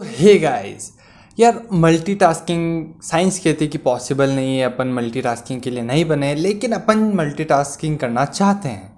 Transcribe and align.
हे 0.00 0.38
guys 0.38 0.90
यार 1.38 1.60
multitasking 1.72 3.02
science 3.02 3.38
कहती 3.38 3.64
है 3.64 3.70
कि 3.70 3.78
पॉसिबल 3.78 4.30
नहीं 4.30 4.56
है, 4.58 4.64
अपन 4.64 4.88
मल्टीटास्किंग 4.88 5.60
के 5.60 5.70
लिए 5.70 5.82
नहीं 5.82 6.04
बने, 6.04 6.34
लेकिन 6.34 6.72
अपन 6.72 6.98
मल्टीटास्किंग 7.16 7.98
करना 7.98 8.24
चाहते 8.24 8.68
हैं। 8.68 8.92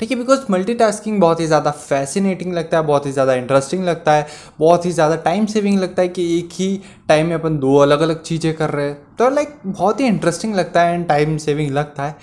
ठीक 0.00 0.10
है 0.10 0.16
बिकॉज़ 0.16 0.40
मल्टीटास्किंग 0.50 1.20
बहुत 1.20 1.40
ही 1.40 1.46
ज़्यादा 1.46 1.70
फैसिनेटिंग 1.70 2.52
लगता 2.54 2.76
है, 2.76 2.82
बहुत 2.82 3.06
ही 3.06 3.12
ज़्यादा 3.12 3.34
इंटरेस्टिंग 3.34 3.84
लगता 3.84 4.12
है, 4.12 4.26
बहुत 4.58 4.86
ही 4.86 4.90
ज़्यादा 4.90 5.16
टाइम 5.18 5.46
सेविंग 5.46 5.78
लगता 5.80 6.02
है 6.02 6.08
कि 6.08 6.38
एक 6.38 6.48
ही 6.52 6.80
टाइम 7.08 7.26
में 7.26 7.34
अपन 7.34 7.58
दो 7.58 7.76
अलग 7.78 8.00
अलग 8.00 8.22
चीज़ें 8.22 8.52
कर 8.54 8.70
रहे 8.70 8.86
हैं। 8.86 9.16
तो 9.18 9.28
लाइक 9.30 9.54
बहुत 9.66 10.00
ही 10.00 10.06
इंटरेस्टिंग 10.06 10.54
लगता 10.54 10.82
है 10.82 10.94
एंड 10.94 11.06
टाइम 11.08 11.36
सेविंग 11.38 11.70
लगता 11.70 12.06
है। 12.06 12.16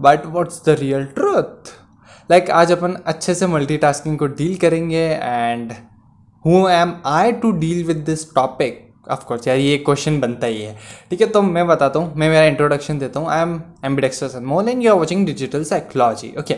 But 0.00 0.26
what's 0.26 0.62
the 0.66 0.76
real 0.80 1.04
truth 1.16 1.72
like 2.30 2.50
आज 2.52 2.72
अपन 2.72 2.96
अच्छे 3.06 3.34
से 3.34 3.46
मल्टीटास्किंग 3.46 4.18
को 4.18 4.26
डील 4.28 4.56
करेंगे 4.58 5.08
and 5.22 5.72
who 6.44 6.66
am 6.68 6.92
I 7.06 7.32
to 7.32 7.50
deal 7.52 7.84
with 7.86 7.96
this 8.06 8.34
topic 8.34 8.82
of course 9.10 9.46
यार, 9.48 9.56
ये 9.56 9.76
क्वेश्चन 9.78 10.18
बनता 10.20 10.46
ही 10.46 10.60
है। 10.62 10.76
ठीक 11.10 11.20
है 11.20 11.26
तो 11.28 11.42
मैं 11.42 11.66
बताता 11.66 11.98
हूँ, 11.98 12.12
मैं 12.16 12.28
मेरा 12.28 12.44
इंट्रोडक्शन 12.44 12.98
देता 12.98 13.20
हूँ। 13.20 13.28
I 13.30 13.42
am 13.42 13.60
M 13.84 13.96
B 13.96 14.02
Dexters 14.02 14.36
Anmol 14.36 14.68
and 14.68 14.82
you 14.82 14.92
are 14.92 14.98
watching 14.98 15.26
digital 15.26 15.64
psychology 15.64 16.32
okay 16.38 16.56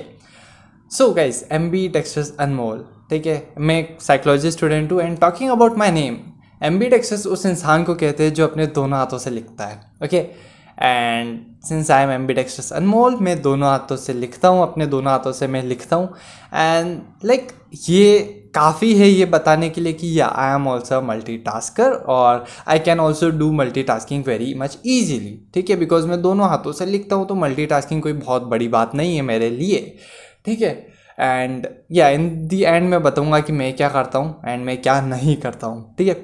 so 0.91 1.10
guys 1.12 1.43
M 1.52 1.70
B 1.70 1.87
Dexters 1.88 2.34
Anmol 2.41 2.84
ठीक 3.10 3.27
है? 3.27 3.43
मैं 3.59 3.79
एक 3.79 3.96
साइकोलॉजी 4.02 4.51
स्टूडेंट 4.51 4.93
हूँ 4.93 5.01
and 5.02 5.19
talking 5.20 5.51
about 5.51 5.79
my 5.79 5.91
name 5.93 6.18
M 6.60 6.79
B 6.79 6.88
Dexters 6.88 7.27
उस 7.27 7.46
इंसान 7.46 7.84
को 7.84 7.95
कहते 7.95 8.24
हैं 8.24 8.34
जो 8.34 8.46
अपने 8.46 8.66
दोनों 8.77 8.98
हाथों 8.98 9.18
से 9.18 9.30
लिखता 9.30 9.66
है 9.66 9.80
okay 10.05 10.24
and 10.79 11.38
since 11.65 11.91
I 11.91 12.02
am 12.05 12.10
M 12.10 12.27
B 12.27 12.34
Dexters 12.34 12.73
Anmol 12.73 13.16
मैं 13.21 13.41
दोनों 13.43 13.68
हाथों 13.68 13.96
से 13.96 14.12
लिखता 14.12 14.48
हूँ, 14.48 14.62
अपने 14.62 14.87
दोनों 14.87 15.12
हाथों 15.12 15.32
से 15.32 15.46
मैं 15.46 15.62
लिखता 15.62 15.96
हूँ। 15.96 16.09
एंड 16.55 17.01
लाइक 17.24 17.52
ये 17.88 18.45
काफ़ी 18.56 18.92
है 18.98 19.09
ये 19.09 19.24
बताने 19.27 19.69
के 19.70 19.80
लिए 19.80 19.92
कि 19.92 20.19
या 20.19 20.27
I 20.37 20.55
am 20.55 20.69
also 20.69 21.01
multi 21.02 21.37
tasker 21.38 21.92
और 22.09 22.45
I 22.69 22.79
can 22.79 23.01
also 23.01 23.30
do 23.30 23.51
multi 23.52 23.82
tasking 23.82 24.24
very 24.24 24.55
much 24.55 24.79
easily 24.87 25.38
ठीक 25.54 25.71
है? 25.71 25.76
बिकॉज़ 25.76 26.07
मैं 26.07 26.21
दोनों 26.23 26.49
हाथों 26.49 26.73
से 26.73 26.87
लिखता 26.87 27.16
हूँ 27.16 27.27
तो 27.27 27.34
मल्टी 27.34 27.66
टास्किंग 27.66 28.02
कोई 28.02 28.12
बहुत 28.15 28.43
बड़ी 28.45 28.68
बात 28.68 28.95
नहीं 28.95 29.16
है 29.16 29.23
मेरे 29.23 29.51
लिए। 29.51 29.96
ठीक 30.45 30.62
है? 30.62 30.71
एंड 31.18 31.66
या 31.93 32.09
इन 32.10 32.29
दी 32.49 32.62
एंड 32.62 32.88
मैं 32.90 33.02
बताऊँगा 33.02 33.40
कि 33.40 33.52
मैं 33.52 33.73
क्या 33.77 33.88
करता 33.88 34.18
हूँ 34.18 34.40
एंड 34.46 34.65
मैं 34.65 34.80
क्या 34.82 35.01
नहीं 35.01 35.37
करता 35.37 35.66
हूँ। 35.66 35.95
ठीक 35.99 36.09
है? 36.09 36.15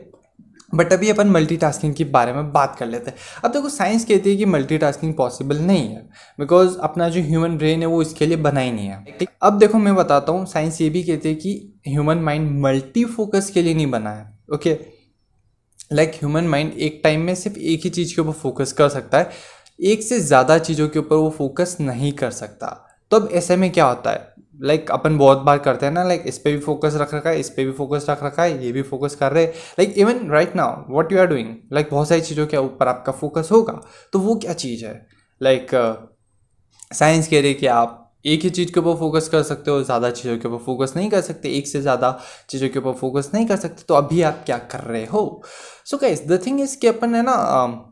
बट 0.75 0.93
अभी 0.93 1.11
अपन 1.11 1.29
मल्टीटास्किंग 1.29 1.95
के 1.95 2.05
बारे 2.05 2.33
में 2.33 2.53
बात 2.53 2.77
कर 2.79 2.87
लेते 2.87 3.11
हैं। 3.11 3.17
अब 3.45 3.51
देखो 3.51 3.63
तो 3.63 3.69
साइंस 3.69 4.05
कहती 4.05 4.31
है 4.31 4.37
कि 4.37 4.45
मल्टीटास्किंग 4.45 5.15
पॉसिबल 5.15 5.59
नहीं 5.59 5.89
है। 5.89 6.01
बिकॉज़ 6.39 6.79
अपना 6.79 7.09
जो 7.09 7.21
ह्यूमन 7.21 7.57
ब्रेन 7.59 7.81
है 7.81 7.87
वो 7.87 8.01
इसके 8.03 8.27
लिए 8.27 8.37
बना 8.37 8.61
ही 8.61 8.73
नहीं 8.73 8.87
है। 8.87 9.05
ठीक? 9.19 9.29
अब 9.43 9.59
देखो, 9.59 9.79
मैं 9.79 9.95
बताता 9.95 10.33
हूँ 10.33 10.47
साइंस 10.47 10.81
ये 10.81 10.89
भी 10.91 11.03
कहती 11.03 11.29
है 11.29 11.35
कि 11.35 11.72
ह्यूमन 11.89 12.19
माइंड 12.19 12.61
मल्टी 12.61 13.05
फोकस 13.05 13.51
के 13.51 13.63
लिए 13.63 13.75
नहीं 13.75 13.87
बना 13.87 14.11
है 14.11 14.39
ओके 14.55 14.79
लाइक 15.93 16.13
ह्यूमन 16.15 16.45
माइंड 16.45 16.73
एक 16.73 17.01
टाइम 17.05 17.21
में 17.21 17.35
सिर्फ़ 17.35 17.59
एक 17.59 17.81
ही 17.85 17.91
चीज़ 17.91 18.15
के 18.15 18.23
ऊपर 18.23 18.33
फोकस 18.33 18.73
कर 18.73 18.89
सकता 18.89 19.19
है 19.19 19.31
एक 19.83 20.03
से 20.03 20.21
ज़्यादा 20.21 20.59
चीज़ों 20.59 20.89
के 20.89 20.99
ऊपर 20.99 21.17
वो 21.17 21.31
फोकस 21.31 21.77
नहीं 21.81 22.13
कर 22.13 22.31
सकता। 22.31 22.67
तो 23.11 23.17
अब 23.17 23.29
ऐसे 23.33 23.57
में 23.57 23.71
क्या 23.71 23.85
होता 23.85 24.11
है? 24.11 24.35
लाइक 24.63 24.81
like, 24.81 24.93
अपन 24.93 25.19
बहुत 25.19 25.39
बार 25.39 25.59
करते 25.59 25.87
हैं 25.87 25.93
ना 25.93 26.05
लाइक 26.05 26.21
like, 26.21 26.33
इस 26.33 26.39
पर 26.39 26.51
भी 26.51 26.59
फोकस 26.59 26.93
रख 26.95 27.15
रखा 27.15 27.31
है 27.31 27.41
इस 27.41 27.51
पर 27.51 27.65
भी 27.65 27.73
फोकस 27.73 28.07
रख 28.11 28.23
रखा 28.25 28.43
है 28.43 28.65
ये 28.65 28.73
भी 28.73 28.83
फोकस 28.83 29.15
कर 29.15 29.33
रहे 29.33 29.45
हैं। 29.45 29.53
Like 29.53 29.95
even 29.99 30.31
right 30.31 30.57
now 30.57 30.93
what 30.93 31.13
you 31.13 31.19
are 31.19 31.27
doing 31.27 31.55
like 31.73 31.89
बहुत 31.91 32.09
सारी 32.09 32.21
चीज़ों 32.21 32.47
के 32.47 32.57
ऊपर 32.57 32.89
आपका 32.89 33.13
फोकस 33.13 33.49
होगा 33.53 33.81
तो 34.13 34.19
वो 34.19 34.37
क्या 34.37 34.53
चीज़ 34.53 34.85
है? 34.85 35.07
लाइक 35.43 35.67
like, 35.71 36.97
साइंस 36.97 37.25
uh, 37.25 37.31
कह 37.31 37.41
रही 37.41 37.55
कि 37.55 37.67
आप 37.67 38.02
एक 38.25 38.43
ही 38.43 38.51
चीज़ 38.51 38.73
के 38.73 38.81
ऊपर 38.81 38.99
फोकस 38.99 39.29
कर 39.29 39.43
सकते 39.43 39.71
हो, 39.71 39.83
ज़्यादा 39.83 40.11
चीज़ों 40.11 40.37
के 40.39 40.49
ऊपर 40.49 40.65
फोकस 40.65 40.93
नहीं 40.97 41.09
कर 41.11 41.21
सकते, 41.21 41.49
एक 41.49 41.67
से 41.69 41.81
ज़्यादा 41.83 42.19
चीज़ों 42.51 42.69
के 42.69 42.79
ऊपर 42.79 42.93
फोकस 42.99 43.31
नहीं 43.35 43.47
कर 43.47 43.57
सकते 43.57 43.85
तो 43.89 43.95
अभी 43.95 44.23
आप 44.23 44.43
क्या 44.47 44.59
कर 44.73 44.81
रहे 44.83 45.05
हो? 45.07 45.43
So 45.87 45.97
guys 45.99 46.27
the 46.29 46.41
thing 46.47 46.61
is 46.61 46.77
कि 46.81 46.87
अपन 46.87 47.15
है 47.15 47.23
ना 47.23 47.89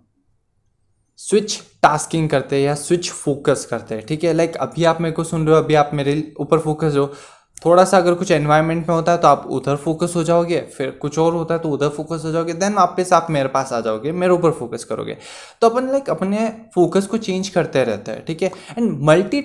स्विच 1.18 1.58
टास्किंग 1.82 2.28
करते 2.30 2.56
हैं 2.56 2.62
या 2.62 2.74
स्विच 2.74 3.10
फोकस 3.10 3.64
करते 3.70 3.94
हैं, 3.94 4.06
ठीक 4.06 4.24
है? 4.24 4.32
लाइक 4.32 4.56
अभी 4.58 4.84
आप 4.84 5.00
मेरे 5.00 5.12
को 5.12 5.24
सुन 5.24 5.46
रहे 5.46 5.56
हो, 5.56 5.62
अभी 5.62 5.74
आप 5.74 5.90
मेरे 5.94 6.32
ऊपर 6.40 6.58
फोकस 6.58 6.96
हो 6.96 7.12
थोड़ा 7.62 7.84
सा 7.84 7.98
अगर 7.98 8.14
कुछ 8.14 8.30
एनवायरनमेंट 8.30 8.88
में 8.88 8.94
होता 8.94 9.12
है 9.12 9.18
तो 9.18 9.28
आप 9.28 9.46
उधर 9.48 9.76
फोकस 9.76 10.12
हो 10.16 10.22
जाओगे, 10.24 10.60
फिर 10.76 10.90
कुछ 10.92 11.18
और 11.18 11.32
होता 11.32 11.54
है 11.54 11.60
तो 11.60 11.70
उधर 11.70 11.88
फोकस 11.88 12.22
हो 12.24 12.30
जाओगे 12.32 12.52
देन 12.54 12.74
वापस 12.74 13.12
आप 13.12 13.26
मेरे 13.30 13.48
पास 13.48 13.72
आ 13.72 13.80
जाओगे, 13.80 14.12
मेरे 14.12 14.32
ऊपर 14.32 14.50
फोकस 14.50 14.84
करोगे। 14.84 15.16
तो 15.62 15.68
अपन 15.68 15.88
लाइक 15.88 16.10
अपने 16.10 16.48
फोकस 16.74 17.06
को 17.06 17.18
चेंज 17.18 17.48
करते 17.48 17.84
रहते 17.84 18.12
हैं, 18.12 18.24
ठीक 18.24 18.42
है? 18.42 18.50
एंड 18.78 18.98
मल्टी 19.02 19.44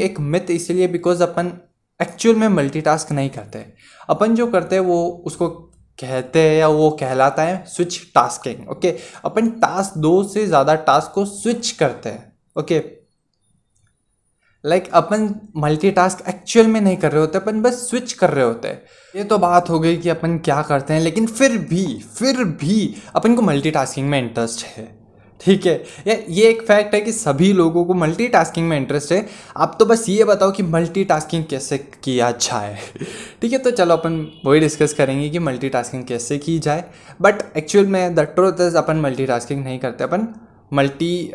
एक 0.00 0.20
मिथ 0.20 0.50
इसलिए 0.50 0.88
बिकॉज़ 0.88 1.22
अपन 1.22 1.52
एक्चुअल 2.00 2.36
में 2.36 2.48
मल्टी 2.48 2.82
नहीं 3.12 3.30
करते। 3.30 3.64
अपन 4.08 4.34
जो 4.34 4.46
करते 4.46 4.76
हैं 4.76 4.82
वो 4.82 5.06
उसको 5.26 5.48
कहते 5.98 6.40
हैं 6.40 6.56
या 6.58 6.66
वो 6.68 6.90
कहलाता 7.00 7.42
है 7.42 7.64
स्विच 7.66 8.00
टास्किंग 8.14 8.68
ओके 8.70 8.94
अपन 9.24 9.48
टास्क 9.60 9.96
दो 9.98 10.22
से 10.24 10.46
ज़्यादा 10.46 10.74
टास्क 10.86 11.12
को 11.14 11.24
स्विच 11.24 11.70
करते 11.70 12.08
हैं 12.08 12.32
ओके 12.56 12.78
लाइक 14.66 14.82
like, 14.82 14.94
अपन 14.94 15.34
मल्टीटास्क 15.56 16.28
एक्चुअल 16.28 16.66
में 16.66 16.80
नहीं 16.80 16.96
कर 16.96 17.12
रहे 17.12 17.20
होते 17.20 17.38
अपन 17.38 17.62
बस 17.62 17.88
स्विच 17.90 18.12
कर 18.12 18.30
रहे 18.30 18.44
होते। 18.44 18.68
हैं 18.68 18.82
ये 19.16 19.24
तो 19.24 19.38
बात 19.38 19.70
हो 19.70 19.78
गई 19.78 19.96
कि 19.96 20.08
अपन 20.08 20.38
क्या 20.38 20.62
करते 20.62 20.94
हैं 20.94 21.00
लेकिन 21.00 21.26
फिर 21.26 21.58
भी 21.58 22.02
फिर 22.18 22.44
भी 22.44 22.94
अपन 23.14 23.34
को 23.34 23.42
मल्टीटास्किंग 23.42 24.08
में 24.08 24.18
इंटरेस्ट 24.18 24.64
है। 24.64 25.06
ठीक 25.40 25.66
है? 25.66 25.84
या 26.06 26.16
ये 26.28 26.48
एक 26.48 26.62
फैक्ट 26.62 26.94
है 26.94 27.00
कि 27.00 27.12
सभी 27.12 27.52
लोगों 27.52 27.84
को 27.84 27.94
मल्टीटास्किंग 27.94 28.68
में 28.68 28.76
इंटरेस्ट 28.76 29.12
है। 29.12 29.26
आप 29.56 29.76
तो 29.78 29.86
बस 29.86 30.08
ये 30.08 30.24
बताओ 30.24 30.50
कि 30.50 30.62
मल्टीटास्किंग 30.62 31.44
कैसे 31.44 31.78
किया 31.78 32.30
जाए। 32.30 32.78
ठीक 33.42 33.52
है 33.52 33.58
तो 33.58 33.70
चलो 33.70 33.96
अपन 33.96 34.40
वही 34.46 34.60
डिस्कस 34.60 34.94
करेंगे 34.94 35.28
कि 35.30 35.38
मल्टीटास्किंग 35.38 36.04
कैसे 36.04 36.38
की 36.38 36.58
जाए। 36.58 36.84
बट 37.22 37.34
एक्चुअल 37.56 37.86
में 37.86 38.14
द 38.14 38.20
ट्रूथ 38.20 38.74
अपन 38.76 38.96
मल्टीटास्किंग 38.96 39.64
नहीं 39.64 39.78
करते। 39.78 40.04
अपन 40.04 40.28
मल्टी 40.72 41.32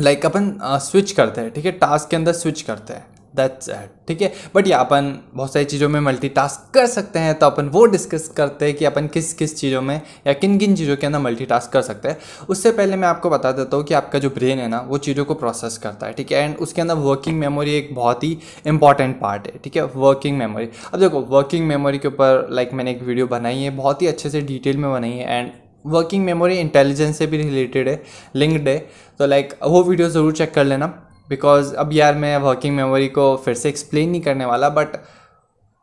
लाइक 0.00 0.18
like, 0.18 0.30
अपन 0.30 0.78
स्विच 0.80 1.12
करते 1.12 1.40
हैं, 1.40 1.50
ठीक 1.52 1.64
है? 1.64 1.72
टास्क 1.72 2.10
के 2.10 2.16
अंदर 2.16 2.32
स्विच 2.34 2.62
करते 2.62 2.92
हैं. 2.92 3.06
दैट्स 3.34 3.68
एट 3.68 3.90
ठीक 4.08 4.22
है? 4.22 4.32
बट 4.54 4.66
या 4.68 4.78
अपन, 4.78 5.06
बहुत 5.34 5.52
सारी 5.52 5.64
चीज़ों 5.64 5.88
में 5.88 5.98
मल्टीटास्क 6.00 6.74
कर 6.74 6.86
सकते 6.86 7.18
हैं 7.18 7.34
तो 7.38 7.46
अपन 7.46 7.68
वो 7.68 7.84
डिस्कस 7.86 8.26
करते 8.36 8.64
हैं 8.64 8.74
कि 8.74 8.84
अपन 8.84 9.06
किस 9.06 9.32
किस 9.34 9.56
चीज़ों 9.56 9.80
में 9.82 10.00
या 10.26 10.32
किन 10.32 10.58
किन 10.58 10.74
चीज़ों 10.76 10.96
के 10.96 11.06
अंदर 11.06 11.18
मल्टीटास्क 11.18 11.72
कर 11.72 11.82
सकते 11.82 12.08
हैं. 12.08 12.18
उससे 12.48 12.72
पहले 12.72 12.96
मैं 12.96 13.08
आपको 13.08 13.30
बता 13.30 13.52
देता 13.52 13.76
हूँ 13.76 13.84
कि 13.84 13.94
आपका 13.94 14.18
जो 14.18 14.30
ब्रेन 14.30 14.58
है 14.58 14.68
ना, 14.68 14.80
वो 14.80 14.98
चीज़ों 14.98 15.24
को 15.24 15.34
प्रोसेस 15.34 15.78
करता 15.78 16.06
है, 16.06 16.12
ठीक 16.12 16.32
है? 16.32 16.42
एंड 16.44 16.56
उसके 16.58 16.80
अंदर 16.82 16.94
वर्किंग 16.96 17.38
मेमोरी 17.38 17.74
एक 17.76 17.94
बहुत 17.94 18.24
ही 18.24 18.36
इंपॉर्टेंट 18.66 19.20
पार्ट 19.20 19.46
है, 19.46 19.58
ठीक 19.64 19.76
है? 19.76 19.84
वर्किंग 19.86 20.38
मेमोरी 20.38 20.68
अब 20.92 21.00
देखो 21.00 21.20
वर्किंग 21.30 21.66
मेमोरी 21.68 21.98
के 21.98 22.08
ऊपर 22.08 22.46
लाइक 22.50 22.72
मैंने 22.72 22.90
एक 22.90 23.02
वीडियो 23.02 23.26
बनाई 23.26 23.58
है, 23.58 23.70
बहुत 23.76 24.02
ही 24.02 24.06
अच्छे 24.06 24.30
से 24.30 24.40
डिटेल 24.42 24.76
में 24.76 24.90
बनाई 24.92 25.10
है 25.10 25.38
एंड 25.38 25.50
वर्किंग 25.84 26.24
मेमोरी 26.24 26.58
इंटेलिजेंस 26.58 27.18
से 27.18 27.26
भी 27.26 27.36
रिलेटेड 27.38 27.88
है 27.88 28.02
लिंक्ड 28.36 28.68
है। 28.68 28.78
तो 29.20 29.26
लाइक 29.26 29.54
वो 29.64 29.82
वीडियो 29.84 30.08
ज़रूर 30.10 30.32
चेक 30.32 30.54
कर 30.54 30.64
लेना 30.64 30.86
बिकॉज़ 31.30 31.74
अब 31.76 31.92
यार 31.92 32.14
मैं 32.16 32.36
वर्किंग 32.38 32.76
मेमोरी 32.76 33.08
को 33.08 33.34
फिर 33.44 33.54
से 33.54 33.68
एक्सप्लेन 33.68 34.10
नहीं 34.10 34.20
करने 34.20 34.44
वाला 34.44 34.68
बट 34.70 34.96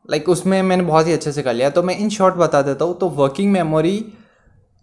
लाइक 0.09 0.21
like, 0.21 0.31
उसमें 0.31 0.61
मैंने 0.63 0.83
बहुत 0.83 1.07
ही 1.07 1.13
अच्छे 1.13 1.31
से 1.31 1.41
कर 1.41 1.53
लिया। 1.53 1.69
तो 1.69 1.83
मैं 1.83 1.97
इन 1.97 2.09
शॉर्ट 2.09 2.35
बता 2.35 2.61
देता 2.61 2.85
हूँ 2.85 2.97
तो 2.99 3.09
वर्किंग 3.11 3.51
मेमोरी 3.51 3.97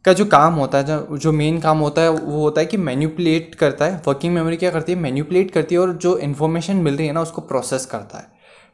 का 0.04 0.12
जो 0.12 0.24
काम 0.26 0.54
होता 0.54 0.78
है 0.78 0.84
जो 0.84 1.16
जो 1.18 1.32
मेन 1.32 1.58
काम 1.60 1.78
होता 1.78 2.02
है 2.02 2.10
वो 2.10 2.40
होता 2.40 2.60
है 2.60 2.66
कि 2.66 2.76
मैन्यूपलेट 2.78 3.54
करता 3.54 3.84
है। 3.84 4.00
वर्किंग 4.06 4.34
मेमोरी 4.34 4.56
क्या 4.56 4.70
करती 4.70 4.92
है? 4.92 4.98
मैन्यूपलेट 4.98 5.50
करती 5.50 5.74
है 5.74 5.80
और 5.80 5.92
जो 5.94 6.16
इन्फॉर्मेशन 6.18 6.76
मिल 6.78 6.96
रही 6.96 7.06
है 7.06 7.12
ना 7.12 7.22
उसको 7.22 7.42
प्रोसेस 7.42 7.86
करता 7.86 8.18
है। 8.18 8.26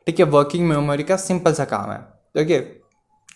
ठीक 0.07 0.19
है 0.19 0.25
वर्किंग 0.27 0.69
मेमोरी 0.69 1.03
का 1.03 1.17
सिंपल 1.19 1.53
सा 1.53 1.65
काम 1.67 1.91
है। 1.91 1.99
देखिए 2.37 2.61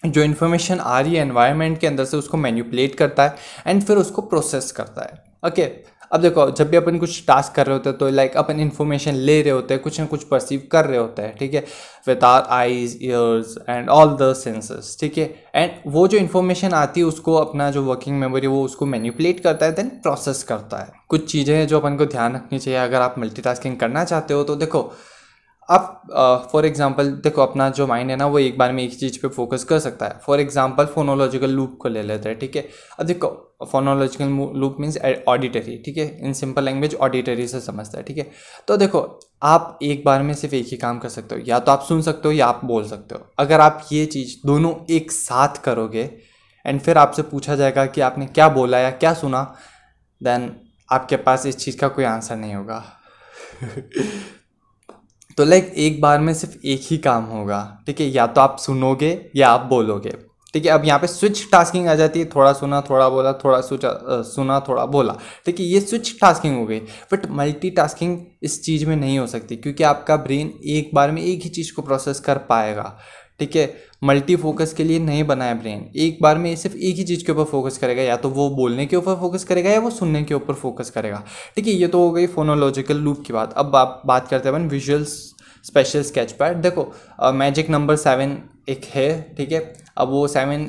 जो 0.02 0.22
इन्फॉर्मेशन 0.22 0.80
आ 0.80 1.00
रही 1.00 1.14
है 1.14 1.22
एनवायरनमेंट 1.22 1.78
के 1.78 1.86
अंदर 1.86 2.04
से 2.04 2.16
उसको 2.16 2.36
मैन्यूपलेट 2.36 2.94
करता 2.94 3.24
है 3.24 3.36
एंड 3.66 3.82
फिर 3.82 3.96
उसको 3.96 4.22
प्रोसेस 4.22 4.72
करता 4.72 5.02
है। 5.02 5.22
Okay 5.42 5.62
okay? 5.62 5.74
अब 6.12 6.20
देखो, 6.20 6.50
जब 6.50 6.68
भी 6.70 6.76
अपन 6.76 6.98
कुछ 6.98 7.24
टास्क 7.26 7.54
कर 7.54 7.66
रहे 7.66 7.76
होते 7.76 7.88
हैं 7.88 7.98
तो 7.98 8.08
लाइक 8.08 8.36
अपन 8.36 8.60
इन्फॉर्मेशन 8.60 9.14
ले 9.14 9.40
रहे 9.42 9.52
होते 9.52 9.74
हैं, 9.74 9.82
कुछ 9.82 9.98
ना 10.00 10.04
कुछ 10.06 10.24
परसीव 10.24 10.62
कर 10.72 10.84
रहे 10.84 10.98
होते 10.98 11.22
हैं, 11.22 11.34
ठीक 11.38 11.54
है? 11.54 11.64
With 12.06 12.24
our 12.24 12.42
eyes 12.50 12.98
ears 13.02 13.56
and 13.68 13.88
all 13.88 14.16
the 14.16 14.32
senses 14.34 14.96
ठीक 15.00 15.18
है? 15.18 15.24
एंड 15.54 15.70
वो 15.86 16.06
जो 16.08 16.18
इन्फॉर्मेशन 16.18 16.74
आती 16.74 17.00
है 17.00 17.06
उसको 17.06 17.34
अपना 17.36 17.70
जो 17.70 17.82
वर्किंग 17.84 18.18
मेमोरी 18.18 18.46
वो 18.46 18.62
उसको 18.64 18.86
मैन्यूपलेट 18.86 19.40
करता 19.40 19.66
है 19.66 19.72
देन 19.74 19.88
प्रोसेस 20.02 20.42
करता 20.42 20.78
है। 20.78 20.92
कुछ 21.08 21.30
चीज़ें 21.32 21.54
हैं 21.56 21.66
जो 21.66 21.80
अपन 21.80 21.96
को 21.96 22.06
ध्यान 22.06 22.34
रखनी 22.34 22.58
चाहिए, 22.58 22.78
अगर 22.78 23.00
आप 23.00 23.18
मल्टीटास्किंग 23.18 23.76
करना 23.76 24.04
चाहते 24.04 24.34
हो 24.34 24.44
तो 24.44 24.56
देखो 24.56 24.90
आप 25.68 26.48
फॉर 26.52 26.66
एग्जांपल 26.66 27.10
देखो 27.24 27.42
अपना 27.42 27.68
जो 27.70 27.86
माइंड 27.86 28.10
है 28.10 28.16
ना, 28.16 28.26
वो 28.26 28.38
एक 28.38 28.58
बार 28.58 28.72
में 28.72 28.82
एक 28.82 28.98
चीज़ 28.98 29.18
पे 29.22 29.28
फोकस 29.28 29.64
कर 29.64 29.78
सकता 29.78 30.06
है। 30.06 30.18
फॉर 30.26 30.40
एग्जांपल 30.40 30.86
फोनोलॉजिकल 30.86 31.50
लूप 31.50 31.76
को 31.80 31.88
ले 31.88 32.02
लेते 32.02 32.28
हैं, 32.28 32.38
ठीक 32.38 32.56
है? 32.56 32.68
अब 33.00 33.06
देखो 33.06 33.28
फोनोलॉजिकल 33.72 34.28
लूप 34.60 34.76
मीन्स 34.80 34.98
ऑडिटरी 35.28 35.76
ठीक 35.86 35.96
है? 35.98 36.06
इन 36.24 36.32
सिंपल 36.32 36.64
लैंग्वेज 36.64 36.94
ऑडिटरी 36.96 37.46
से 37.48 37.60
समझता 37.60 37.98
है, 37.98 38.04
ठीक 38.04 38.18
है? 38.18 38.30
तो 38.68 38.76
देखो, 38.76 39.00
आप 39.42 39.78
एक 39.82 40.04
बार 40.04 40.22
में 40.22 40.32
सिर्फ़ 40.34 40.54
एक 40.54 40.66
ही 40.70 40.76
काम 40.76 40.98
कर 40.98 41.08
सकते 41.08 41.34
हो। 41.34 41.40
या 41.46 41.58
तो 41.58 41.72
आप 41.72 41.82
सुन 41.88 42.02
सकते 42.02 42.28
हो, 42.28 42.34
या 42.34 42.46
आप 42.46 42.60
बोल 42.64 42.88
सकते 42.88 43.14
हो। 43.14 43.26
अगर 43.38 43.60
आप 43.60 43.86
ये 43.92 44.04
चीज़ 44.06 44.36
दोनों 44.46 44.74
एक 44.90 45.12
साथ 45.12 45.62
करोगे 45.64 46.10
एंड 46.64 46.80
फिर 46.80 46.98
आपसे 46.98 47.22
पूछा 47.22 47.54
जाएगा 47.56 47.86
कि 47.86 48.00
आपने 48.00 48.26
क्या 48.26 48.48
बोला 48.48 48.78
या 48.78 48.90
क्या 48.92 49.12
सुना 49.14 49.42
देन 50.20 50.50
आपके 50.88 51.16
पास 51.18 51.46
इस 51.46 51.56
चीज़ 51.56 51.78
का 51.78 51.88
कोई 51.88 52.04
आंसर 52.04 52.36
नहीं 52.36 52.54
होगा। 52.54 52.84
तो 55.38 55.44
लाइक 55.44 55.72
एक 55.76 56.00
बार 56.00 56.20
में 56.20 56.32
सिर्फ़ 56.34 56.56
एक 56.64 56.80
ही 56.82 56.96
काम 56.98 57.24
होगा, 57.24 57.58
ठीक 57.86 58.00
है? 58.00 58.06
या 58.06 58.26
तो 58.26 58.40
आप 58.40 58.56
सुनोगे 58.60 59.18
या 59.36 59.48
आप 59.48 59.66
बोलोगे, 59.70 60.10
ठीक 60.54 60.66
है? 60.66 60.70
अब 60.72 60.84
यहाँ 60.84 60.98
पे 60.98 61.06
स्विच 61.06 61.44
टास्किंग 61.52 61.88
आ 61.88 61.94
जाती 61.94 62.20
है, 62.20 62.24
थोड़ा 62.26 62.52
सुना, 62.52 62.80
थोड़ा 62.80 63.08
बोला, 63.08 63.32
थोड़ा 63.34 63.60
सोचा 63.60 63.90
सुना, 64.26 64.58
थोड़ा 64.68 64.86
बोला, 64.86 65.16
ठीक 65.46 65.60
है? 65.60 65.66
ये 65.66 65.80
स्विच 65.80 66.14
टास्किंग 66.20 66.56
हो 66.58 66.64
गई 66.66 66.78
बट 67.12 67.30
मल्टी 67.30 67.70
टास्किंग 67.70 68.18
इस 68.42 68.62
चीज़ 68.64 68.86
में 68.86 68.96
नहीं 68.96 69.18
हो 69.18 69.26
सकती, 69.26 69.56
क्योंकि 69.56 69.84
आपका 69.84 70.16
ब्रेन 70.16 70.52
एक 70.68 70.90
बार 70.94 71.10
में 71.10 71.22
एक 71.22 71.42
ही 71.42 71.50
चीज़ 71.50 71.72
को 71.74 71.82
प्रोसेस 71.82 72.20
कर 72.20 72.38
पाएगा। 72.48 72.96
ठीक 73.40 73.56
है? 73.56 73.74
मल्टी 74.04 74.36
फोकस 74.36 74.72
के 74.72 74.84
लिए 74.84 74.98
नहीं 74.98 75.24
बनाया 75.26 75.54
ब्रेन 75.54 75.84
एक 75.96 76.18
बार 76.22 76.38
में 76.38 76.54
सिर्फ़ 76.56 76.76
एक 76.76 76.96
ही 76.96 77.04
चीज़ 77.04 77.24
के 77.26 77.32
ऊपर 77.32 77.44
फोकस 77.44 77.78
करेगा, 77.78 78.02
या 78.02 78.16
तो 78.16 78.28
वो 78.30 78.48
बोलने 78.50 78.86
के 78.86 78.96
ऊपर 78.96 79.14
फोकस 79.20 79.44
करेगा, 79.44 79.70
या 79.70 79.80
वो 79.80 79.90
सुनने 79.92 80.22
के 80.24 80.34
ऊपर 80.34 80.54
फोकस 80.54 80.90
करेगा। 80.90 81.22
ठीक 81.56 81.66
है, 81.66 81.72
ये 81.72 81.88
तो 81.88 81.98
हो 81.98 82.10
गई 82.12 82.26
फोनोलॉजिकल 82.28 82.96
लूप 82.98 83.22
की 83.26 83.32
बात। 83.32 83.52
अब 83.54 83.76
आप 83.76 84.02
बात 84.06 84.28
करते 84.28 84.48
हैं 84.48 84.56
अपन 84.56 84.68
विजुअल्स 84.68 85.14
स्पेशल 85.64 86.02
स्केच 86.04 86.32
पैड 86.32 86.56
देखो 86.62 86.92
मैजिक 87.34 87.70
नंबर 87.70 87.96
सेवन 87.98 88.38
एक 88.68 88.84
है, 88.94 89.34
ठीक 89.38 89.52
है? 89.52 89.60
अब 89.96 90.08
वो 90.08 90.26
सेवन 90.28 90.68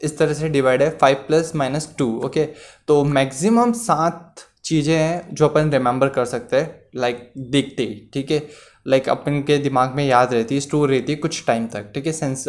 इस 0.00 0.18
तरह 0.18 0.32
से 0.34 0.48
डिवाइड 0.48 0.82
है 0.82 0.90
five 0.98 1.24
plus 1.26 1.52
minus 1.56 1.88
two 1.98 2.06
okay 2.24 2.44
तो 2.88 3.02
मैक्सिमम 3.06 3.72
सात 3.74 4.44
चीज़ें 4.64 4.94
हैं 4.94 5.34
जो 5.34 5.48
अपन 5.48 5.70
रिमेंबर 5.70 6.08
कर 6.08 6.24
सकते 6.26 6.56
हैं 6.56 6.80
लाइक 6.96 7.30
देखते 7.38 7.82
ही, 7.82 7.94
ठीक 8.14 8.30
है? 8.30 8.38
लाइक 8.88 9.08
अपन 9.08 9.42
के 9.46 9.58
दिमाग 9.58 9.94
में 9.94 10.04
याद 10.06 10.34
रहती 10.34 10.54
है, 10.54 10.60
स्टोर 10.60 10.90
रहती 10.90 11.12
है 11.12 11.18
कुछ 11.18 11.44
टाइम 11.46 11.66
तक, 11.66 11.90
ठीक 11.94 12.06
है? 12.06 12.12
सेंस 12.12 12.44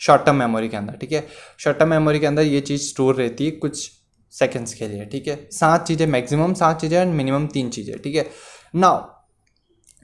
शॉर्ट 0.00 0.24
टर्म 0.26 0.36
मेमोरी 0.36 0.68
के 0.68 0.76
अंदर, 0.76 0.96
ठीक 1.00 1.12
है? 1.12 1.26
शॉर्ट 1.58 1.78
टर्म 1.78 1.90
मेमोरी 1.90 2.18
के 2.20 2.26
अंदर 2.26 2.42
ये 2.42 2.60
चीज़ 2.60 2.88
स्टोर 2.88 3.14
रहती 3.14 3.44
है 3.44 3.50
कुछ 3.50 3.90
सेकेंड्स 4.32 4.74
के 4.74 4.88
लिए, 4.88 5.04
ठीक 5.04 5.28
है? 5.28 5.36
सात 5.52 5.86
चीज़ें 5.86 6.06
मैक्सिमम 6.06 6.54
सात 6.54 6.80
चीज़ें 6.80 7.00
एंड 7.00 7.14
मिनिमम 7.14 7.46
तीन 7.46 7.70
चीज़ें, 7.70 7.98
ठीक 8.02 8.14
है? 8.16 8.26
Now 8.74 9.04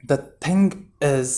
the 0.07 0.19
thing 0.47 0.71
is 1.03 1.35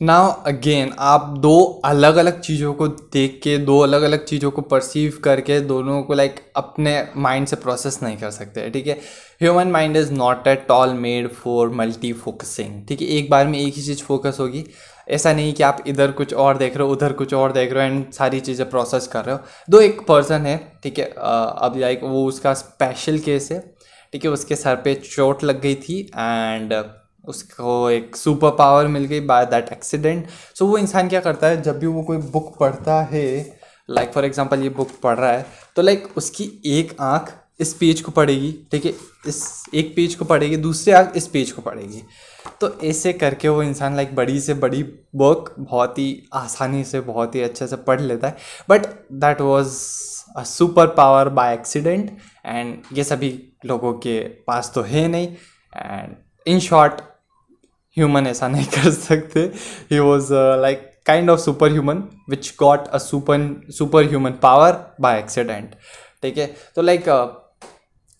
now 0.00 0.30
again 0.46 0.92
आप 0.98 1.22
दो 1.38 1.58
अलग 1.84 2.16
अलग 2.16 2.40
चीज़ों 2.40 2.72
को 2.74 2.86
देख 2.88 3.40
के, 3.44 3.56
दो 3.58 3.78
अलग 3.78 4.02
अलग 4.02 4.24
चीज़ों 4.24 4.50
को 4.50 4.62
परसीव 4.62 5.18
करके 5.24 5.58
दोनों 5.60 6.02
को 6.02 6.14
लाइक 6.14 6.36
अपने 6.56 6.92
माइंड 7.16 7.46
से 7.46 7.56
प्रोसेस 7.56 7.98
नहीं 8.02 8.16
कर 8.16 8.30
सकते, 8.30 8.68
ठीक 8.70 8.86
है? 8.86 8.94
Human 9.42 9.68
mind 9.68 9.96
is 9.96 10.12
not 10.12 10.46
at 10.46 10.70
all 10.70 10.92
made 10.94 11.28
for 11.32 11.70
multi 11.70 12.12
focusing 12.12 12.86
ठीक 12.88 13.02
है? 13.02 13.08
एक 13.08 13.30
बार 13.30 13.46
में 13.46 13.58
एक 13.58 13.74
ही 13.74 13.82
चीज़ 13.82 14.02
फोकस 14.02 14.36
होगी। 14.40 14.64
ऐसा 15.08 15.32
नहीं 15.32 15.52
कि 15.52 15.62
आप 15.62 15.82
इधर 15.86 16.12
कुछ 16.12 16.34
और 16.34 16.56
देख 16.58 16.76
रहे 16.76 16.86
हो, 16.86 16.92
उधर 16.92 17.12
कुछ 17.12 17.34
और 17.34 17.52
देख 17.52 17.72
रहे 17.72 17.88
हो 17.88 17.94
एंड 17.94 18.12
सारी 18.12 18.40
चीज़ें 18.40 18.68
प्रोसेस 18.70 19.06
कर 19.06 19.24
रहे 19.24 19.34
हो। 19.34 19.40
दो 19.70 19.80
एक 19.80 20.00
पर्सन 20.08 20.46
है, 20.46 20.56
ठीक 20.82 20.98
है? 20.98 21.04
अब 21.06 21.74
लाइक 21.76 22.04
वो 22.04 22.24
उसका 22.26 22.54
स्पेशल 22.54 23.18
केस 23.18 23.50
है, 23.52 23.60
ठीक 24.12 24.24
है? 24.24 24.30
उसके 24.30 24.56
सर 24.56 24.76
पे 24.84 24.94
चोट 25.04 25.44
लग 25.44 25.60
गई 25.62 25.74
थी 25.74 26.00
एंड 26.16 26.72
उसको 27.28 27.90
एक 27.90 28.16
सुपर 28.16 28.50
पावर 28.50 28.86
मिल 28.86 29.04
गई 29.04 29.20
बाय 29.20 29.46
दैट 29.46 29.72
एक्सीडेंट 29.72 30.26
सो 30.54 30.66
वो 30.66 30.78
इंसान 30.78 31.08
क्या 31.08 31.20
करता 31.20 31.46
है? 31.46 31.60
जब 31.62 31.78
भी 31.78 31.86
वो 31.86 32.02
कोई 32.02 32.16
बुक 32.16 32.56
पढ़ता 32.60 33.00
है 33.02 33.58
लाइक 33.90 34.12
फॉर 34.12 34.24
एग्जांपल 34.24 34.62
ये 34.62 34.68
बुक 34.68 34.90
पढ़ 35.02 35.18
रहा 35.18 35.32
है 35.32 35.46
तो 35.76 35.82
लाइक 35.82 36.02
like, 36.02 36.16
उसकी 36.16 36.50
एक 36.66 36.96
आँख 37.00 37.32
इस 37.60 37.72
पेज 37.74 38.00
को 38.00 38.12
पढ़ेगी 38.12 38.52
ठीक 38.72 38.84
है? 38.84 38.92
इस 39.26 39.64
एक 39.74 39.92
पेज 39.96 40.14
को 40.14 40.24
पढ़ेगी 40.24 40.56
दूसरी 40.56 40.92
आँख 40.92 41.12
इस 41.16 41.26
पेज 41.28 41.50
को 41.52 41.62
पढ़ेगी। 41.62 42.02
तो 42.60 42.70
ऐसे 42.84 43.12
करके 43.12 43.48
वो 43.48 43.62
इंसान 43.62 43.96
लाइक 43.96 44.14
बड़ी 44.16 44.40
से 44.40 44.54
बड़ी 44.54 44.82
बुक 45.16 45.54
बहुत 45.58 45.98
ही 45.98 46.28
आसानी 46.34 46.84
से 46.84 47.00
बहुत 47.00 47.34
ही 47.34 47.40
अच्छे 47.40 47.66
से 47.66 47.76
पढ़ 47.76 48.00
लेता 48.00 48.28
है। 48.28 48.36
But 48.70 48.86
that 49.12 49.40
was 49.40 49.76
a 50.36 50.42
super 50.44 50.86
power 50.94 51.28
by 51.28 51.54
accident 51.54 52.16
and 52.46 52.82
ये 52.92 53.04
सभी 53.04 53.30
लोगों 53.66 53.92
के 53.94 54.18
पास 54.46 54.72
तो 54.74 54.82
है 54.82 55.06
नहीं। 55.08 55.28
एंड 55.76 56.16
इन 56.46 56.60
शॉर्ट 56.60 57.00
ह्यूमन 57.98 58.26
ऐसा 58.26 58.48
नहीं 58.48 58.66
कर 58.74 58.90
सकते। 58.92 59.40
He 59.90 59.98
was 59.98 60.32
like 60.62 60.90
kind 61.06 61.30
of 61.30 61.40
super 61.40 61.72
human 61.72 62.02
which 62.30 62.54
got 62.60 62.88
a 62.88 62.98
super 63.00 63.50
super 63.78 64.08
human 64.08 64.38
power 64.42 64.80
by 65.00 65.18
accident 65.18 65.74
ठीक 66.22 66.38
है? 66.38 66.54
तो 66.76 66.82
लाइक 66.82 67.04
like, 67.04 67.18
uh, 67.18 67.28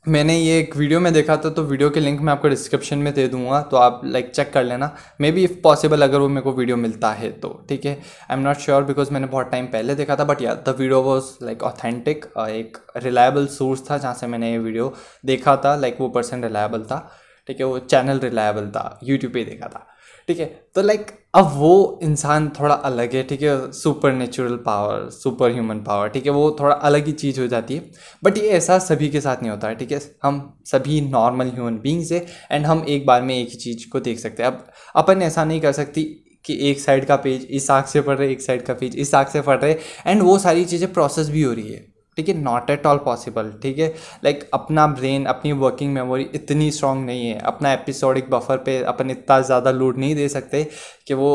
मैंने 0.07 0.37
ये 0.39 0.59
एक 0.59 0.77
वीडियो 0.77 0.99
में 1.01 1.13
देखा 1.13 1.37
था 1.37 1.51
तो 1.51 1.63
वीडियो 1.63 1.89
के 1.91 2.01
लिंक 2.01 2.21
मैं 2.21 2.33
आपको 2.33 2.49
डिस्क्रिप्शन 2.49 2.99
में 2.99 3.13
दे 3.15 3.27
दूँगा 3.29 3.61
तो 3.71 3.77
आप 3.77 4.01
लाइक 4.05 4.31
चेक 4.31 4.53
कर 4.53 4.65
लेना। 4.65 4.91
मे 5.21 5.31
बी 5.33 5.45
इफ़ 5.45 5.61
पॉसिबल 5.63 6.03
अगर 6.03 6.19
वो 6.19 6.29
मेरे 6.29 6.41
को 6.43 6.53
वीडियो 6.53 6.77
मिलता 6.77 7.11
है 7.13 7.31
तो 7.41 7.49
ठीक 7.69 7.85
है? 7.87 7.93
I 8.31 8.37
am 8.37 8.43
not 8.43 8.59
sure 8.59 8.85
because 8.85 9.13
मैंने 9.13 9.27
बहुत 9.27 9.51
टाइम 9.51 9.67
पहले 9.67 9.95
देखा 9.95 10.17
था 10.17 10.25
बट 10.25 10.43
या 10.43 10.55
the 10.55 10.75
video 10.79 11.03
was 11.03 11.25
like 11.45 11.63
authentic 11.63 12.25
एक 12.41 12.79
रिलायबल 12.97 13.47
सोर्स 13.59 13.83
था 13.91 13.99
जहाँ 13.99 14.15
से 14.15 14.27
मैंने 14.27 14.51
ये 14.51 14.59
वीडियो 14.59 14.93
देखा 15.27 15.57
था 15.57 15.75
लाइक 15.77 15.95
like, 15.95 16.03
वो 16.03 16.09
पर्सन 16.15 16.45
रिलायबल 16.45 16.83
था। 16.85 17.09
ठीक 17.49 17.61
है, 17.61 17.67
वो 17.67 17.79
चैनल 17.81 18.19
रिलायबल 18.21 18.69
था 18.71 18.99
यूट्यूब 19.05 19.33
पे 19.33 19.45
देखा 19.45 19.69
था। 19.69 19.87
ठीक 20.29 20.41
है 20.41 20.47
तो 20.75 20.83
लाइक 20.83 21.11
अब 21.35 21.51
वो 21.55 21.99
इंसान 22.03 22.49
थोड़ा 22.59 22.75
अलग 22.75 23.15
है, 23.15 23.23
ठीक 23.23 23.43
है 23.43 23.71
super 23.73 24.13
natural 24.13 24.57
power 24.67 25.09
super 25.13 25.53
human 25.53 25.79
power 25.83 26.09
ठीक 26.09 26.27
है, 26.27 26.33
वो 26.33 26.57
थोड़ा 26.61 26.75
अलग 26.75 27.07
ही 27.07 27.13
चीज़ 27.15 27.41
हो 27.41 27.47
जाती 27.47 27.75
है। 27.75 27.91
बट 28.23 28.39
ये 28.39 28.49
ऐसा 28.51 28.79
सभी 28.81 29.09
के 29.09 29.21
साथ 29.21 29.43
नहीं 29.43 29.51
होता 29.51 29.69
है 29.69 29.75
ठीक 29.77 29.93
है, 29.93 30.01
हम 30.25 30.41
सभी 30.67 31.01
नॉर्मल 31.03 31.51
ह्यूमन 31.51 31.79
बींग्स 31.81 32.13
है 32.13 32.25
एंड 32.53 32.67
हम 32.67 32.85
एक 32.89 33.07
बार 33.07 33.23
में 33.23 33.35
एक 33.37 33.49
ही 33.49 33.57
चीज़ 33.57 33.89
को 33.91 34.01
देख 34.01 34.19
सकते 34.19 34.43
हैं। 34.43 34.51
अब 34.51 34.67
अपन 34.97 35.23
ऐसा 35.23 35.45
नहीं 35.45 35.61
कर 35.61 35.73
सकती 35.75 36.05
कि 36.45 36.59
एक 36.71 36.81
साइड 36.81 37.05
का 37.07 37.17
पेज 37.19 37.47
इस 37.51 37.71
आँख 37.71 37.87
से 37.89 38.01
पढ़ 38.01 38.19
रहे 38.19 38.31
एक 38.33 38.43
साइड 38.43 38.63
का 38.63 38.75
पेज 38.75 38.97
इस 38.99 39.15
आँख 39.15 39.29
से 39.29 39.41
पढ़ 39.43 39.59
रहे 39.59 39.77
एंड 40.07 40.23
वो 40.23 40.39
सारी 40.39 40.65
चीज़ें 40.65 40.93
प्रोसेस 40.93 41.29
भी 41.31 41.43
हो 41.43 41.53
रही 41.53 41.73
है। 41.73 41.87
ठीक 42.19 42.29
है? 42.29 42.35
नॉट 42.35 42.71
एट 42.71 42.87
ऑल 42.87 42.99
पॉसिबल 42.99 43.53
ठीक 43.63 43.79
है? 43.79 43.95
लाइक 44.25 44.49
अपना 44.55 44.87
ब्रेन 44.87 45.25
अपनी 45.27 45.53
वर्किंग 45.53 45.93
मेमोरी 45.95 46.23
इतनी 46.35 46.71
स्ट्रांग 46.71 47.05
नहीं 47.07 47.29
है। 47.29 47.39
अपना 47.39 47.73
एपिसोडिक 47.73 48.31
बफर 48.31 48.57
पे 48.57 48.83
अपन 48.85 49.11
इतना 49.11 49.41
ज़्यादा 49.41 49.71
लोड 49.71 49.99
नहीं 49.99 50.15
दे 50.15 50.29
सकते 50.29 50.67
कि 51.07 51.15
वो 51.15 51.31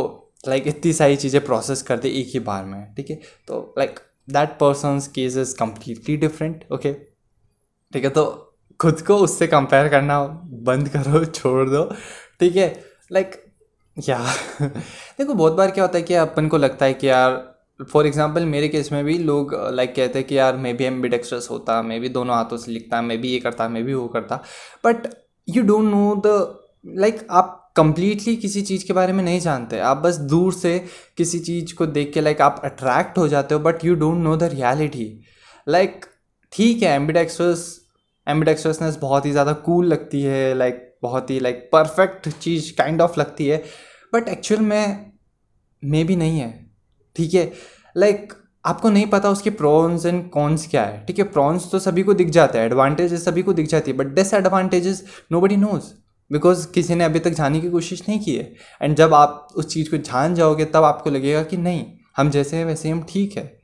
लाइक 0.48 0.64
like, 0.64 0.78
इतनी 0.78 0.94
सारी 0.94 1.16
चीज़ें 1.16 1.46
प्रोसेस 1.46 1.82
कर 1.82 1.98
दे 1.98 2.10
एक 2.10 2.32
ही 2.34 2.40
बार 2.40 2.66
में 2.66 2.94
ठीक 2.96 3.10
है? 3.10 3.20
तो 3.48 3.76
like 3.78 4.00
that 4.30 4.50
person's 4.50 5.08
case 5.08 5.38
is 5.38 5.56
completely 5.58 6.18
different 6.18 6.66
okay 6.72 6.94
ठीक 7.94 8.04
है? 8.04 8.10
तो 8.10 8.26
खुद 8.80 9.02
को 9.02 9.18
उससे 9.18 9.48
कंपेयर 9.48 9.88
करना 9.88 10.24
बंद 10.68 10.90
करो 10.90 11.26
छोड़ 11.40 11.70
दो 11.70 11.84
ठीक 12.40 12.56
है? 12.56 12.84
लाइक 13.12 13.44
या 13.98 14.20
देखो 14.62 15.34
बहुत 15.34 15.54
बार 15.54 15.72
क्या 15.72 15.84
होता 15.84 15.98
है 15.98 16.04
कि 16.04 16.14
अपन 16.14 16.48
को 16.48 16.58
लगता 16.58 16.86
है 16.86 16.94
कि 16.94 17.10
यार 17.10 17.53
फॉर 17.92 18.08
एग्ज़ाम्पल 18.08 18.46
मेरे 18.46 18.68
केस 18.70 18.92
में 18.92 19.04
भी 19.06 19.18
लोग 19.20 19.54
लाइक 19.74 19.90
uh, 19.90 19.96
कहते 19.96 20.20
हैं 20.20 20.28
कि 20.28 20.38
यार 20.38 20.58
मे 20.58 20.74
भी 20.74 20.86
एम 20.86 21.06
एक्सप्रेस 21.06 21.48
होता 21.52 21.82
मे 21.82 22.00
भी 22.00 22.10
दोनों 22.10 22.36
हाथों 22.36 22.58
से 22.58 22.72
लिखता 22.72 23.02
मे 23.02 23.18
भी 23.18 23.32
ये 23.32 23.40
करता 23.40 23.68
मे 23.70 23.84
भी 23.84 23.94
वो 23.94 24.08
करता। 24.08 24.36
But 24.86 25.08
you 25.48 25.64
don't 25.64 25.92
know 25.92 26.22
the 26.26 26.56
like 27.00 27.26
आप 27.32 27.60
कंप्लीटली 27.76 28.36
किसी 28.36 28.62
चीज़ 28.62 28.86
के 28.88 28.94
बारे 28.94 29.14
में 29.14 29.24
नहीं 29.24 29.40
जानते। 29.40 29.80
आप 29.82 29.98
बस 29.98 30.18
दूर 30.32 30.54
से 30.54 30.78
किसी 31.18 31.40
चीज़ 31.40 31.74
को 31.76 31.86
देख 31.88 32.14
के 32.14 32.22
लाइक 32.22 32.38
like, 32.38 32.52
आप 32.52 32.62
अट्रैक्ट 32.66 33.18
हो 33.18 33.28
जाते 33.28 33.56
हो 33.56 33.60
but 33.62 33.86
you 33.86 33.96
don't 33.96 34.24
know 34.24 34.36
the 34.38 34.44
reality 34.54 35.08
like 35.68 36.06
ठीक 36.54 36.84
है 36.84 36.96
एम्बिड 36.96 37.18
एक्सप्रेस 37.18 37.66
एम्बिड 38.28 38.50
एक्सप्रेसनेस 38.50 38.98
बहुत 38.98 39.26
ही 39.26 39.32
ज़्यादा 39.32 39.54
कूल 39.66 39.86
लगती 39.86 40.22
है 40.22 40.54
लाइक 40.54 40.74
like, 40.74 40.92
बहुत 41.04 41.30
ही 41.30 41.40
लाइक 41.40 41.70
परफेक्ट 41.72 42.30
चीज़ 42.30 42.72
काइंड 42.74 43.02
ऑफ़ 43.02 43.20
लगती 43.20 43.48
है। 43.48 43.64
बट 44.14 44.28
एक्चुअल 44.30 44.62
में 44.62 45.12
मे 45.84 46.04
भी 46.04 46.16
नहीं 46.16 46.40
है। 46.40 46.63
ठीक 47.16 47.34
है? 47.34 47.52
लाइक 47.98 48.34
आपको 48.66 48.90
नहीं 48.90 49.08
पता 49.08 49.30
उसके 49.30 49.50
प्रॉन्स 49.50 50.06
एंड 50.06 50.30
कॉन्स 50.30 50.68
क्या 50.68 50.84
है, 50.84 51.06
ठीक 51.06 51.18
है? 51.20 51.24
प्रॉन्स 51.24 51.72
तो 51.72 51.80
सभी 51.80 52.04
को 52.04 52.14
दिख 52.14 52.30
जाता 52.30 52.60
है 52.60 52.66
एडवांटेजेस 52.66 53.26
सभी 53.26 53.42
को 53.42 53.54
दिख 53.54 53.68
जाती 53.68 53.92
है 53.92 53.98
but 53.98 54.08
disadvantages 54.08 55.04
nobody 55.42 55.58
knows 55.58 55.84
because 56.32 56.68
किसी 56.68 56.96
ने 56.96 57.04
अभी 57.04 57.20
तक 57.20 57.30
जानने 57.30 57.62
की 57.62 57.70
कोशिश 57.70 58.04
नहीं 58.10 58.20
की 58.20 58.36
है। 58.36 58.56
एंड 58.82 58.96
जब 58.96 59.14
आप 59.14 59.48
उस 59.56 59.68
चीज़ 59.68 59.92
को 59.92 59.98
जान 59.98 60.36
जाओगे, 60.36 60.66
तब 60.66 60.84
आपको 60.84 61.10
लगेगा 61.10 61.44
कि 61.44 61.58
नहीं, 61.58 61.86
हम 62.18 62.30
जैसे 62.30 62.58
हैं, 62.58 62.66
वैसे 62.66 62.90
हम 62.90 63.06
ठीक 63.10 63.38
है। 63.38 63.60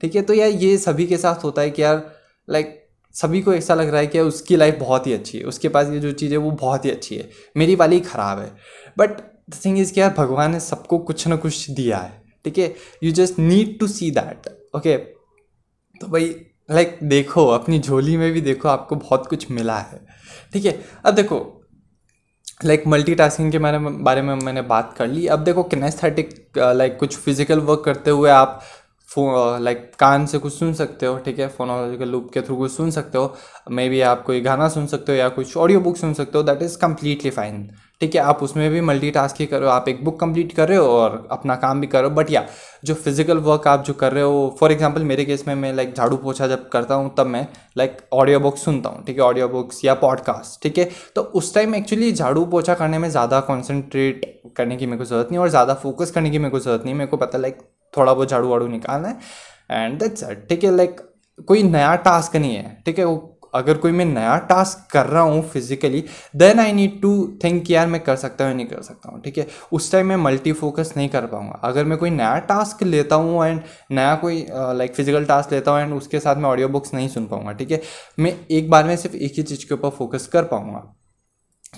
ठीक 0.00 0.16
है? 0.16 0.22
तो 0.22 0.34
यार, 0.34 0.50
ये 0.50 0.78
सभी 0.78 1.06
के 1.06 1.16
साथ 1.16 1.44
होता 1.44 1.62
है 1.62 1.70
कि 1.70 1.82
यार 1.82 2.12
लाइक 2.50 2.88
सभी 3.12 3.42
को 3.42 3.54
ऐसा 3.54 3.74
लग 3.74 3.88
रहा 3.88 4.00
है 4.00 4.06
कि 4.06 4.20
उसकी 4.20 4.56
लाइफ 4.56 4.76
बहुत 4.80 5.06
ही 5.06 5.12
अच्छी 5.12 5.38
है। 5.38 5.44
उसके 5.44 5.68
पास 5.68 5.88
ये 5.88 6.00
जो 6.00 6.12
चीज़ 6.12 6.32
है, 6.32 6.38
वो 6.38 6.50
बहुत 6.50 6.84
ही 6.84 6.90
अच्छी 6.90 7.16
है। 7.16 7.30
मेरी 7.56 7.74
वाली 7.74 8.00
ख़राब 8.00 8.38
है। 8.38 8.56
बट 8.98 9.10
द 9.50 9.54
थिंग 9.64 9.78
इज़ 9.78 9.92
कि 9.92 10.00
यार, 10.00 10.14
भगवान 10.18 10.52
ने 10.52 10.60
सबको 10.60 10.98
कुछ 10.98 11.28
ना 11.28 11.36
कुछ 11.36 11.70
दिया 11.70 11.98
है। 11.98 12.23
ठीक 12.44 12.58
है? 12.58 12.74
You 13.02 13.12
just 13.12 13.38
need 13.38 13.78
to 13.78 13.86
see 13.88 14.10
that 14.10 14.48
okay 14.76 14.96
तो 16.00 16.06
भाई 16.06 16.34
लाइक 16.70 16.88
like, 16.88 17.02
देखो 17.02 17.46
अपनी 17.48 17.78
झोली 17.78 18.16
में 18.16 18.32
भी 18.32 18.40
देखो 18.40 18.68
आपको 18.68 18.96
बहुत 18.96 19.26
कुछ 19.26 19.50
मिला 19.50 19.78
है 19.78 20.00
ठीक 20.52 20.64
है? 20.64 20.80
अब 21.04 21.14
देखो 21.14 21.60
लाइक 22.64 22.86
मल्टीटास्किंग 22.86 23.50
के 23.52 23.58
बारे 23.58 23.78
में 23.78 24.02
बारे 24.04 24.22
में 24.22 24.34
मैंने 24.34 24.62
बात 24.62 24.94
कर 24.98 25.06
ली। 25.06 25.26
अब 25.26 25.44
देखो 25.44 25.62
किनेस्थेटिक 25.62 26.58
लाइक 26.58 26.92
uh, 26.92 26.98
कुछ 26.98 27.16
फ़िज़िकल 27.16 27.60
वर्क 27.60 27.82
करते 27.84 28.10
हुए 28.10 28.30
आप 28.30 28.60
लाइक 29.08 29.78
like, 29.78 29.98
कान 29.98 30.24
से 30.26 30.38
कुछ 30.38 30.52
सुन 30.52 30.72
सकते 30.74 31.06
हो 31.06 31.16
ठीक 31.24 31.38
है? 31.38 31.48
फोनोलॉजिकल 31.48 32.08
लूप 32.08 32.30
के 32.34 32.40
थ्रू 32.42 32.56
कुछ 32.56 32.72
सुन 32.72 32.90
सकते 32.90 33.18
हो। 33.18 33.34
मे 33.70 33.88
बी 33.88 34.00
आप 34.02 34.22
कोई 34.24 34.40
गाना 34.40 34.68
सुन 34.68 34.86
सकते 34.86 35.12
हो 35.12 35.18
या 35.18 35.28
कुछ 35.28 35.56
ऑडियो 35.56 35.80
बुक 35.80 35.96
सुन 35.96 36.14
सकते 36.14 36.38
हो 36.38 36.44
दैट 36.44 36.62
इज़ 36.62 36.76
कम्प्लीटली 36.78 37.30
फाइन 37.30 37.68
ठीक 38.00 38.14
है? 38.14 38.20
आप 38.20 38.42
उसमें 38.42 38.70
भी 38.70 38.80
मल्टी 38.80 39.10
टास्क 39.10 39.36
ही 39.40 39.46
करो 39.46 39.68
आप 39.68 39.88
एक 39.88 40.04
बुक 40.04 40.18
कंप्लीट 40.20 40.52
कर 40.52 40.68
रहे 40.68 40.78
हो 40.78 40.86
और 40.90 41.26
अपना 41.32 41.54
काम 41.56 41.80
भी 41.80 41.86
कर 41.86 42.00
रहे 42.00 42.08
हो 42.10 42.14
बट 42.16 42.30
या 42.30 42.44
जो 42.84 42.94
फ़िज़िकल 42.94 43.38
वर्क 43.40 43.68
आप 43.68 43.84
जो 43.84 43.92
कर 43.94 44.12
रहे 44.12 44.22
हो 44.24 44.56
फॉर 44.60 44.72
एग्जांपल 44.72 45.02
मेरे 45.04 45.24
केस 45.24 45.46
में 45.48 45.54
मैं 45.54 45.72
लाइक 45.74 45.94
झाड़ू 45.94 46.16
पोछा 46.16 46.46
जब 46.46 46.68
करता 46.68 46.94
हूँ 46.94 47.14
तब 47.18 47.26
मैं 47.26 47.46
लाइक 47.78 47.96
ऑडियो 48.12 48.40
बुक्स 48.40 48.64
सुनता 48.64 48.90
हूँ 48.90 49.04
ठीक 49.04 49.16
है? 49.16 49.22
ऑडियो 49.22 49.48
बुक्स 49.48 49.84
या 49.84 49.94
पॉडकास्ट 49.94 50.62
ठीक 50.62 50.78
है? 50.78 50.90
तो 51.16 51.22
उस 51.22 51.54
टाइम 51.54 51.74
एक्चुअली 51.74 52.12
झाड़ू 52.12 52.44
पोछा 52.46 52.74
करने 52.74 52.98
में 52.98 53.08
ज़्यादा 53.10 53.40
कॉन्सेंट्रेट 53.40 54.32
करने 54.56 54.76
की 54.76 54.86
मेरे 54.86 54.98
को 54.98 55.04
ज़रूरत 55.04 55.28
नहीं 55.30 55.40
और 55.40 55.48
ज़्यादा 55.48 55.74
फोकस 55.74 56.10
करने 56.10 56.30
की 56.30 56.38
मेरे 56.38 56.50
को 56.50 56.60
ज़रूरत 56.60 56.84
नहीं 56.84 56.94
मेरे 56.94 57.06
को 57.06 57.16
पता 57.16 57.38
लाइक 57.38 57.58
थोड़ा 57.96 58.12
बहुत 58.12 58.30
झाड़ू 58.30 58.48
वाड़ू 58.48 58.66
निकालना 58.68 59.08
है 59.08 59.84
एंड 59.84 59.98
दैट्स 60.00 60.24
ठीक 60.48 60.64
है 60.64 60.76
लाइक 60.76 61.00
कोई 61.48 61.62
नया 61.64 61.94
टास्क 61.98 62.36
नहीं 62.36 62.54
है, 62.56 62.82
ठीक 62.86 62.98
है? 62.98 63.04
अगर 63.54 63.76
कोई 63.78 63.92
मैं 63.92 64.04
नया 64.04 64.36
टास्क 64.48 64.86
कर 64.92 65.06
रहा 65.06 65.22
हूँ 65.22 65.42
physically 65.48 66.02
then 66.36 66.60
I 66.60 66.72
need 66.72 67.00
to 67.02 67.10
think 67.44 67.70
यार 67.70 67.86
मैं 67.86 68.00
कर 68.04 68.16
सकता 68.16 68.46
हूँ 68.46 68.54
नहीं 68.54 68.66
कर 68.66 68.80
सकता 68.82 69.10
हूँ, 69.10 69.20
ठीक 69.22 69.38
है? 69.38 69.46
उस 69.72 69.90
टाइम 69.92 70.06
मैं 70.06 70.16
मल्टी 70.16 70.52
फोकस 70.52 70.92
नहीं 70.96 71.08
कर 71.08 71.26
पाऊँगा। 71.26 71.60
अगर 71.64 71.84
मैं 71.84 71.98
कोई 71.98 72.10
नया 72.10 72.38
टास्क 72.48 72.82
लेता 72.82 73.16
हूँ 73.16 73.44
एंड 73.46 73.60
नया 73.90 74.14
कोई 74.16 74.44
लाइक 74.50 74.94
फ़िज़िकल 74.94 75.24
टास्क 75.24 75.52
लेता 75.52 75.70
हूँ 75.70 75.80
एंड 75.80 75.94
उसके 75.94 76.20
साथ 76.20 76.36
मैं 76.36 76.48
ऑडियो 76.50 76.68
बुक्स 76.68 76.94
नहीं 76.94 77.08
सुन 77.08 77.26
पाऊँगा, 77.26 77.52
ठीक 77.52 77.70
है? 77.70 77.80
मैं 78.18 78.34
एक 78.50 78.70
बार 78.70 78.84
में 78.84 78.96
सिर्फ़ 78.96 79.16
एक 79.16 79.34
ही 79.36 79.42
चीज़ 79.42 79.66
के 79.68 79.74
ऊपर 79.74 79.90
फोकस 79.98 80.26
कर 80.32 80.44
पाऊँगा। 80.44 80.82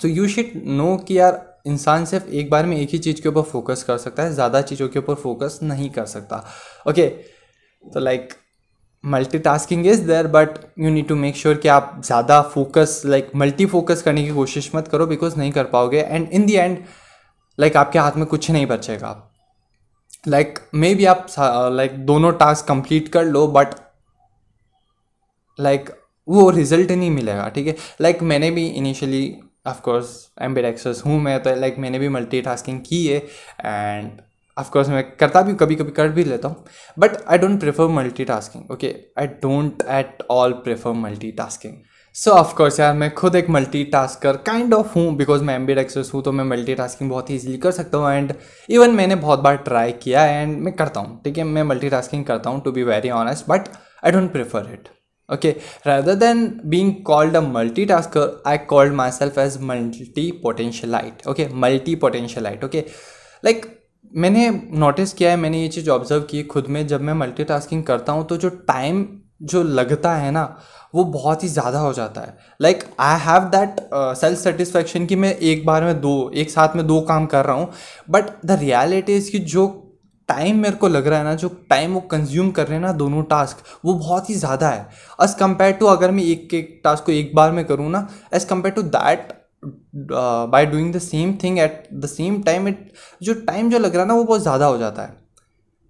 सो 0.03 0.09
यू 0.09 0.29
शिट 0.29 0.53
नो 0.57 0.97
कि 0.99 1.19
यार 1.19 1.46
इंसान 1.67 2.05
सिर्फ़ 2.05 2.29
एक 2.31 2.51
बार 2.51 2.67
में 2.67 2.77
एक 2.77 2.91
ही 2.91 2.99
चीज़ 2.99 3.21
के 3.23 3.29
ऊपर 3.29 3.43
फोकस 3.51 3.83
कर 3.83 3.99
सकता 3.99 4.23
है 4.23 4.33
ज़्यादा 4.35 4.61
चीज़ों 4.63 4.89
के 4.89 4.99
ऊपर 4.99 5.15
फोकस 5.17 5.59
नहीं 5.63 5.91
कर 5.91 6.07
सकता। 6.07 6.45
ओके 6.89 7.07
तो 7.85 8.01
like 8.01 8.35
multi 9.05 9.39
tasking 9.39 9.87
is 9.87 10.07
there 10.07 10.27
but 10.29 10.59
you 10.79 10.91
need 10.91 11.09
to 11.09 11.17
make 11.17 11.37
sure 11.37 11.57
कि 11.57 11.69
आप 11.69 12.01
ज़्यादा 12.05 12.41
फोकस 12.55 13.01
लाइक 13.07 13.31
मल्टी 13.37 13.67
फोकस 13.67 14.03
करने 14.03 14.25
की 14.25 14.31
कोशिश 14.35 14.71
मत 14.75 14.89
करो 14.89 15.07
बिकॉज़ 15.07 15.37
नहीं 15.39 15.53
कर 15.53 15.65
पाओगे 15.73 16.01
and 16.01 16.29
in 16.29 16.47
the 16.47 16.55
end 16.55 16.79
like 17.59 17.77
आपके 17.77 17.99
हाथ 17.99 18.17
में 18.17 18.27
कुछ 18.27 18.51
नहीं 18.51 18.67
बचेगा। 18.67 19.11
लाइक 20.29 20.59
मे 20.75 20.95
बी 20.95 21.05
आप 21.05 21.27
लाइक 21.39 21.91
like, 21.91 22.05
दोनों 22.07 22.33
टास्क 22.35 22.67
कंप्लीट 22.69 23.09
कर 23.09 23.25
लो 23.25 23.47
बट 23.49 23.75
लाइक 25.59 25.81
like, 25.81 25.95
वो 26.29 26.49
रिज़ल्ट 26.51 26.91
नहीं 26.91 27.11
मिलेगा 27.11 27.49
ठीक 27.49 27.67
है? 27.67 27.77
लाइक 28.01 28.23
मैंने 28.23 28.51
भी 28.51 28.67
इनिशियली 28.69 29.23
ऑफकोर्स 29.67 30.31
एम्बेड 30.43 30.65
एक्सेस 30.65 31.03
हूँ 31.07 31.21
मैं 31.21 31.43
तो 31.43 31.55
लाइक 31.55 31.79
मैंने 31.79 31.99
भी 31.99 32.09
मल्टी 32.09 32.41
टास्किंग 32.43 32.81
की 32.81 33.07
है 33.07 33.19
एंड 33.65 34.11
ऑफकोर्स 34.57 34.89
मैं 34.89 35.03
करता 35.17 35.43
भी 35.43 35.55
कभी 35.55 35.75
कभी 35.75 35.91
कर 35.91 36.09
भी 36.09 36.25
लेता 36.25 36.49
हूँ 36.49 36.65
but 36.99 37.17
I 37.29 37.39
don't 37.39 37.61
prefer 37.61 37.89
multi 37.89 38.25
tasking 38.25 38.71
okay 38.71 38.95
I 39.19 39.27
don't 39.27 39.83
at 39.89 40.23
all 40.31 40.53
prefer 40.53 40.93
multi 40.93 41.33
tasking 41.33 41.75
so 42.15 42.31
of course 42.31 42.81
यार, 42.81 42.95
मैं 42.95 43.15
खुद 43.15 43.35
एक 43.37 43.51
मल्टी 43.51 43.85
टास्कर 43.85 44.37
काइंड 44.37 44.75
ऑफ़ 44.75 44.95
हूँ 44.95 45.15
बिकॉज़ 45.17 45.43
मैं 45.43 45.55
एम 45.55 45.71
एक्सेस 45.71 46.11
हूँ 46.15 46.23
तो 46.23 46.33
मैं 46.33 46.45
मल्टी 46.45 46.75
टास्किंग 46.75 47.11
बहुत 47.11 47.31
ही 47.31 47.35
ईजिली 47.35 47.59
कर 47.59 47.71
सकता 47.71 47.99
हूँ 47.99 48.13
एंड 48.13 48.33
इवन 48.69 48.91
मैंने 48.91 49.15
बहुत 49.15 49.41
बार 49.41 49.57
ट्राई 49.57 49.93
किया 49.93 50.25
एंड 50.25 50.59
मैं 50.59 50.75
करता 50.75 51.01
हूँ, 51.01 51.21
ठीक 51.25 51.39
है? 51.39 51.45
मैं 51.45 51.63
मल्टी 51.63 51.89
टास्किंग 51.89 52.25
करता 52.25 52.51
हूँ 52.51 52.63
to 52.63 52.73
be 52.73 52.83
very 52.83 53.11
honest 53.11 53.45
but 53.49 53.69
I 54.05 54.13
don't 54.13 54.33
prefer 54.33 54.73
it 54.73 54.96
okay, 55.29 55.55
rather 55.85 56.15
than 56.17 56.61
being 56.69 57.03
called 57.03 57.35
a 57.35 57.41
multitasker, 57.41 58.27
i 58.47 58.57
called 58.59 58.93
myself 58.95 59.39
as 59.39 59.59
multi 59.61 60.27
potentialite 60.45 61.27
okay 61.27 61.49
multi 61.49 61.97
potentialite 61.97 62.65
okay, 62.65 62.85
like, 63.43 63.67
मैंने 64.15 64.49
नोटिस 64.79 65.13
किया 65.13 65.31
है, 65.31 65.37
मैंने 65.37 65.61
ये 65.61 65.69
चीज़ 65.69 65.89
ऑब्ज़र्व 65.91 66.23
की 66.31 66.43
खुद 66.45 66.67
में, 66.67 66.87
जब 66.87 67.01
मैं 67.01 67.15
मल्टीटास्किंग 67.15 67.83
करता 67.85 68.13
हूँ 68.13 68.27
तो 68.27 68.37
जो 68.37 68.49
टाइम 68.69 69.07
जो 69.43 69.63
लगता 69.63 70.15
है 70.17 70.31
ना, 70.31 70.45
वो 70.95 71.05
बहुत 71.05 71.43
ही 71.43 71.49
ज़्यादा 71.49 71.79
हो 71.79 71.93
जाता 71.93 72.21
है। 72.21 72.37
Like 72.63 72.85
I 73.01 73.19
have 73.21 73.43
that 73.55 73.81
self 73.95 74.39
satisfaction 74.39 75.07
कि 75.07 75.17
मैं 75.17 75.35
एक 75.35 75.67
बार 75.67 75.85
में 75.85 76.01
दो, 76.01 76.31
एक 76.35 76.51
साथ 76.51 76.77
में 76.77 76.87
दो 76.87 77.01
काम 77.09 77.27
कर 77.27 77.45
रहा 77.45 77.57
हूँ 77.57 77.71
बट 78.11 78.31
द 78.47 78.59
रियलिटी 78.61 79.17
इज़ 79.17 79.31
कि 79.33 79.39
जो 79.39 79.67
टाइम 80.29 80.59
मेरे 80.59 80.77
को 80.77 80.89
लग 80.89 81.07
रहा 81.07 81.19
है 81.19 81.25
ना, 81.25 81.35
जो 81.35 81.49
टाइम 81.71 81.93
वो 81.95 82.01
कंज्यूम 82.11 82.51
कर 82.51 82.67
रहे 82.67 82.75
हैं 82.75 82.83
ना 82.83 82.93
दोनों 82.95 83.23
टास्क 83.25 83.65
वो 83.85 83.95
बहुत 83.95 84.31
ही 84.31 84.35
ज़्यादा 84.37 84.69
है। 84.69 84.89
एज़ 85.21 85.37
कंपेयर 85.37 85.73
टू 85.73 85.87
अगर 85.87 86.11
मैं 86.11 86.25
एक 86.25 86.55
एक 86.55 86.81
टास्क 86.85 87.05
को 87.07 87.13
एक 87.13 87.35
बार 87.35 87.53
में 87.53 87.65
करूँ 87.65 87.91
ना 87.91 88.07
as 88.35 88.47
compare 88.47 88.75
to 88.75 88.83
that 88.85 89.33
by 90.51 90.67
doing 90.67 90.93
the 90.95 90.99
same 91.01 91.37
thing 91.43 91.59
at 91.59 91.89
the 91.95 92.07
same 92.07 92.43
time 92.43 92.69
it 92.69 92.93
जो 93.23 93.35
टाइम 93.35 93.71
जो 93.71 93.79
लग 93.79 93.95
रहा 93.95 94.03
है 94.03 94.09
ना, 94.09 94.15
वो 94.15 94.25
बहुत 94.25 94.43
ज़्यादा 94.43 94.67
हो 94.67 94.79
जाता 94.79 95.03
है। 95.03 95.25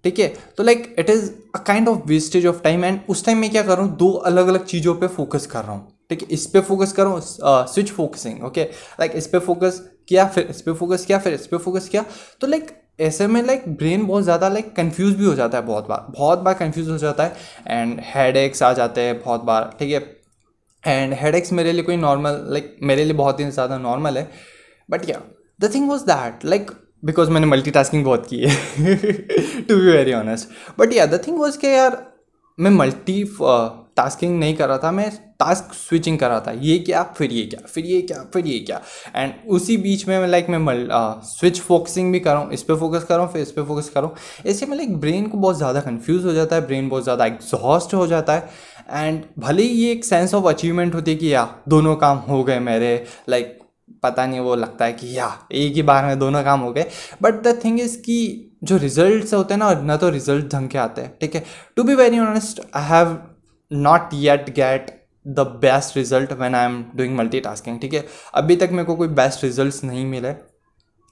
ठीक 0.03 0.19
है? 0.19 0.27
तो 0.57 0.63
like 0.63 0.95
it 0.99 1.09
is 1.09 1.29
a 1.55 1.59
kind 1.67 1.87
of 1.89 2.07
wastage 2.07 2.45
of 2.47 2.61
time 2.63 2.85
and 2.85 2.99
उस 3.09 3.25
टाइम 3.25 3.37
मैं 3.37 3.49
क्या 3.51 3.61
कर 3.63 3.77
रहा 3.77 3.85
हूँ? 3.85 3.95
दो 3.97 4.11
अलग 4.11 4.47
अलग 4.47 4.65
चीज़ों 4.65 4.95
पे 4.95 5.07
फोकस 5.09 5.45
कर 5.45 5.63
रहा 5.63 5.71
हूँ। 5.71 5.87
ठीक 6.09 6.21
है? 6.21 6.27
इस 6.31 6.45
पे 6.45 6.59
फोकस 6.61 6.91
कर 6.91 7.03
रहा 7.03 7.13
हूँ 7.13 7.65
स्विच 7.67 7.91
फोकसिंग 7.91 8.43
ओके 8.45 8.63
लाइक 8.99 9.11
इस 9.15 9.27
पे 9.27 9.39
फोकस 9.39 9.81
किया, 10.09 10.25
फिर 10.25 10.47
इस 10.49 10.61
पे 10.61 10.73
फोकस 10.73 11.05
किया, 11.05 11.17
फिर 11.19 11.33
इस 11.33 11.47
पे 11.47 11.57
फोकस 11.57 11.89
किया। 11.89 12.05
तो 12.41 12.47
लाइक 12.47 12.71
ऐसे 12.99 13.27
में 13.27 13.43
लाइक 13.43 13.63
ब्रेन 13.69 14.05
बहुत 14.05 14.23
ज़्यादा 14.23 14.49
लाइक 14.49 14.75
कंफ्यूज 14.75 15.15
भी 15.15 15.25
हो 15.25 15.35
जाता 15.35 15.57
है 15.57 15.65
बहुत 15.65 15.87
बार 15.87 16.05
बहुत 16.09 16.39
बार 16.39 16.53
कंफ्यूज 16.53 16.89
हो 16.89 16.97
जाता 16.97 17.23
है 17.23 17.35
एंड 17.67 18.01
हेड 18.03 18.63
आ 18.63 18.73
जाते 18.73 19.01
हैं 19.01 19.23
बहुत 19.23 19.43
बार, 19.43 19.75
ठीक 19.79 19.91
है? 19.93 20.17
एंड 20.87 21.13
हेड 21.13 21.43
मेरे 21.53 21.71
लिए 21.71 21.83
कोई 21.83 21.95
नॉर्मल 21.95 22.45
लाइक 22.49 22.77
मेरे 22.83 23.03
लिए 23.03 23.13
बहुत 23.13 23.39
ही 23.39 23.51
ज़्यादा 23.51 23.77
नॉर्मल 23.77 24.17
है 24.17 24.31
बट 24.89 25.09
या 25.09 25.21
the 25.61 25.73
thing 25.73 25.89
was 25.89 26.03
that 26.03 26.45
like 26.45 26.71
because 27.05 27.29
मैंने 27.29 27.47
मल्टी 27.47 27.71
टास्किंग 27.71 28.05
बहुत 28.05 28.27
की 28.33 28.39
है 28.39 28.55
to 29.61 29.75
be 29.75 29.91
very 29.91 30.13
honest 30.13 30.49
but 30.79 30.93
या 30.93 31.05
द 31.05 31.27
थिंग 31.27 31.39
वॉज़ 31.39 31.57
के 31.59 31.67
यार, 31.67 32.11
मैं 32.59 32.71
मल्टी 32.71 33.23
टास्किंग 33.97 34.37
नहीं 34.39 34.55
कर 34.55 34.67
रहा 34.67 34.77
था, 34.77 34.91
मैं 34.91 35.09
टास्क 35.39 35.73
स्विचिंग 35.75 36.17
कर 36.19 36.29
रहा 36.29 36.39
था। 36.39 36.51
ये 36.51 36.77
क्या? 36.79 37.01
फिर 37.17 37.31
ये 37.31 37.43
क्या? 37.45 37.59
फिर 37.67 37.85
ये 37.85 38.01
क्या? 38.01 38.17
फिर 38.33 38.45
ये 38.45 38.59
क्या? 38.59 38.81
एंड 39.15 39.33
उसी 39.49 39.77
बीच 39.77 40.07
में, 40.07 40.17
मैं 40.19 40.27
लाइक 40.27 40.49
मैं 40.49 40.57
मल 40.59 40.87
स्विच 41.25 41.59
फोकसिंग 41.59 42.11
भी 42.11 42.19
कर 42.19 42.31
रहा 42.31 42.41
हूँ, 42.41 42.51
इस 42.53 42.63
पर 42.63 42.75
फोकस 42.75 43.03
कर 43.03 43.15
रहा 43.15 43.25
हूँ, 43.25 43.33
फिर 43.33 43.41
इस 43.41 43.51
पर 43.51 43.63
फोकस 43.63 43.89
कर 43.89 44.09
ऐसे 44.45 44.65
में 44.65 44.75
लाइक 44.77 44.95
ब्रेन 44.97 45.27
को 45.27 45.37
बहुत 45.37 45.57
ज़्यादा 45.57 45.81
कन्फ्यूज़ 45.81 46.25
हो 46.25 46.33
जाता 46.33 46.55
है 46.55 46.65
ब्रेन 46.67 46.89
बहुत 46.89 47.03
ज़्यादा 47.03 47.25
एग्जॉस्ट 47.25 47.93
हो 47.93 48.07
जाता 48.07 48.33
है। 48.33 48.49
एंड 48.89 49.23
भले 49.39 49.63
ही 49.63 49.69
ये 49.69 49.91
एक 49.91 50.05
सेंस 50.05 50.33
ऑफ़ 50.33 50.45
अचीवमेंट 50.45 50.95
होती 50.95 51.11
है 51.11 51.17
कि 51.17 51.33
या 51.33 51.47
दोनों 51.69 51.95
काम 51.95 52.17
हो 52.27 52.43
गए 52.43 52.59
मेरे। 52.61 52.91
लाइक 53.29 53.57
पता 54.03 54.25
नहीं, 54.25 54.39
वो 54.39 54.55
लगता 54.55 54.85
है 54.85 54.93
कि 54.93 55.17
या 55.17 55.31
एक 55.53 55.73
ही 55.75 55.81
बार 55.83 56.05
में 56.05 56.17
दोनों 56.19 56.43
काम 56.43 56.59
हो 56.59 56.71
गए। 56.73 56.85
बट 57.21 57.41
द 57.43 57.59
थिंग 57.63 57.79
इज़ 57.79 57.97
कि 58.01 58.43
जो 58.63 58.77
रिज़ल्ट 58.77 59.33
होते 59.33 59.53
हैं 59.53 59.59
ना 59.59 59.71
ना 59.81 59.97
तो 59.97 60.09
रिज़ल्ट 60.09 60.53
ढंग 60.53 60.69
के 60.69 60.77
आते 60.77 61.01
हैं, 61.01 61.17
ठीक 61.21 61.35
है? 61.35 61.43
To 61.75 61.83
be 61.83 61.95
very 61.95 62.19
honest 62.19 62.61
I 62.75 62.83
have 62.85 63.17
not 63.71 64.13
yet 64.13 64.49
get 64.55 64.91
the 65.25 65.39
best 65.61 65.97
result 65.97 66.31
when 66.33 66.55
I 66.55 66.65
am 66.65 66.83
doing 66.95 67.15
multi 67.17 67.39
tasking 67.39 67.79
ठीक 67.81 67.93
है? 67.93 68.05
अभी 68.33 68.55
तक 68.55 68.69
मेरे 68.71 68.83
को 68.83 68.95
कोई 68.95 69.07
बेस्ट 69.19 69.43
रिज़ल्ट 69.43 69.83
नहीं 69.83 70.05
मिले। 70.05 70.29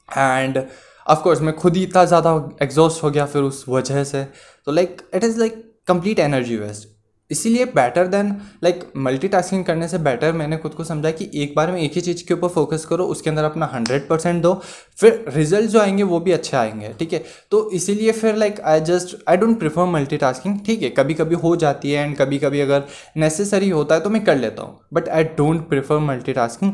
एंड 0.10 0.64
ऑफकोर्स 1.06 1.42
मैं 1.42 1.56
खुद 1.56 1.76
ही 1.76 1.84
इतना 1.84 2.04
ज़्यादा 2.06 2.32
एग्जॉस्ट 2.62 3.04
हो 3.04 3.10
गया 3.12 3.26
फिर 3.26 3.42
उस 3.44 3.64
वजह 3.70 4.04
से। 4.04 4.24
तो 4.66 4.72
like 4.72 5.02
it 5.14 5.24
is 5.24 5.40
like 5.40 5.64
complete 5.88 6.20
energy 6.20 6.58
waste 6.58 6.88
इसीलिए 7.32 7.66
बेटर 7.66 8.08
देन 8.08 8.30
लाइक 8.64 8.84
मल्टीटास्किंग 8.98 9.64
करने 9.66 9.88
से 9.88 9.98
बेटर 9.98 10.32
मैंने 10.32 10.58
खुद 10.58 10.74
को 10.74 10.84
समझा 10.84 11.12
कि 11.12 11.30
एक 11.34 11.54
बार 11.56 11.72
में 11.72 11.80
एक 11.82 11.94
ही 11.94 12.02
चीज़ 12.02 12.24
के 12.28 12.34
ऊपर 12.34 12.48
फोकस 12.48 12.86
करो, 12.86 13.06
उसके 13.06 13.30
अंदर 13.30 13.44
अपना 13.44 13.70
हंड्रेड 13.74 14.08
परसेंट 14.08 14.42
दो, 14.44 14.54
फिर 14.98 15.26
रिज़ल्ट 15.28 15.70
जो 15.70 15.80
आएँगे 15.80 16.04
वो 16.04 16.20
भी 16.20 16.32
अच्छे 16.32 16.58
आएँगे, 16.58 16.94
ठीक 17.00 17.14
है? 17.14 17.24
तो 17.52 17.70
इसीलिए 17.72 18.12
फिर 18.12 18.36
like 18.36 18.60
I 18.62 18.82
just 18.82 19.16
I 19.30 19.38
don't 19.38 19.58
prefer 19.60 19.86
multitasking 19.86 20.60
ठीक 20.66 20.82
है? 20.82 20.90
कभी 20.90 21.14
कभी 21.14 21.36
हो 21.36 21.56
जाती 21.56 21.92
है 21.92 22.06
एंड 22.06 22.16
कभी 22.18 22.38
कभी 22.38 22.60
अगर 22.60 22.84
नेसेसरी 23.18 23.70
होता 23.70 23.96
है 23.96 24.02
तो 24.02 24.10
मैं 24.10 24.24
कर 24.26 24.38
लेता 24.38 24.64
हूँ 24.64 24.80
but 24.94 25.10
I 25.10 25.24
don't 25.38 25.68
prefer 25.70 26.00
multitasking 26.02 26.74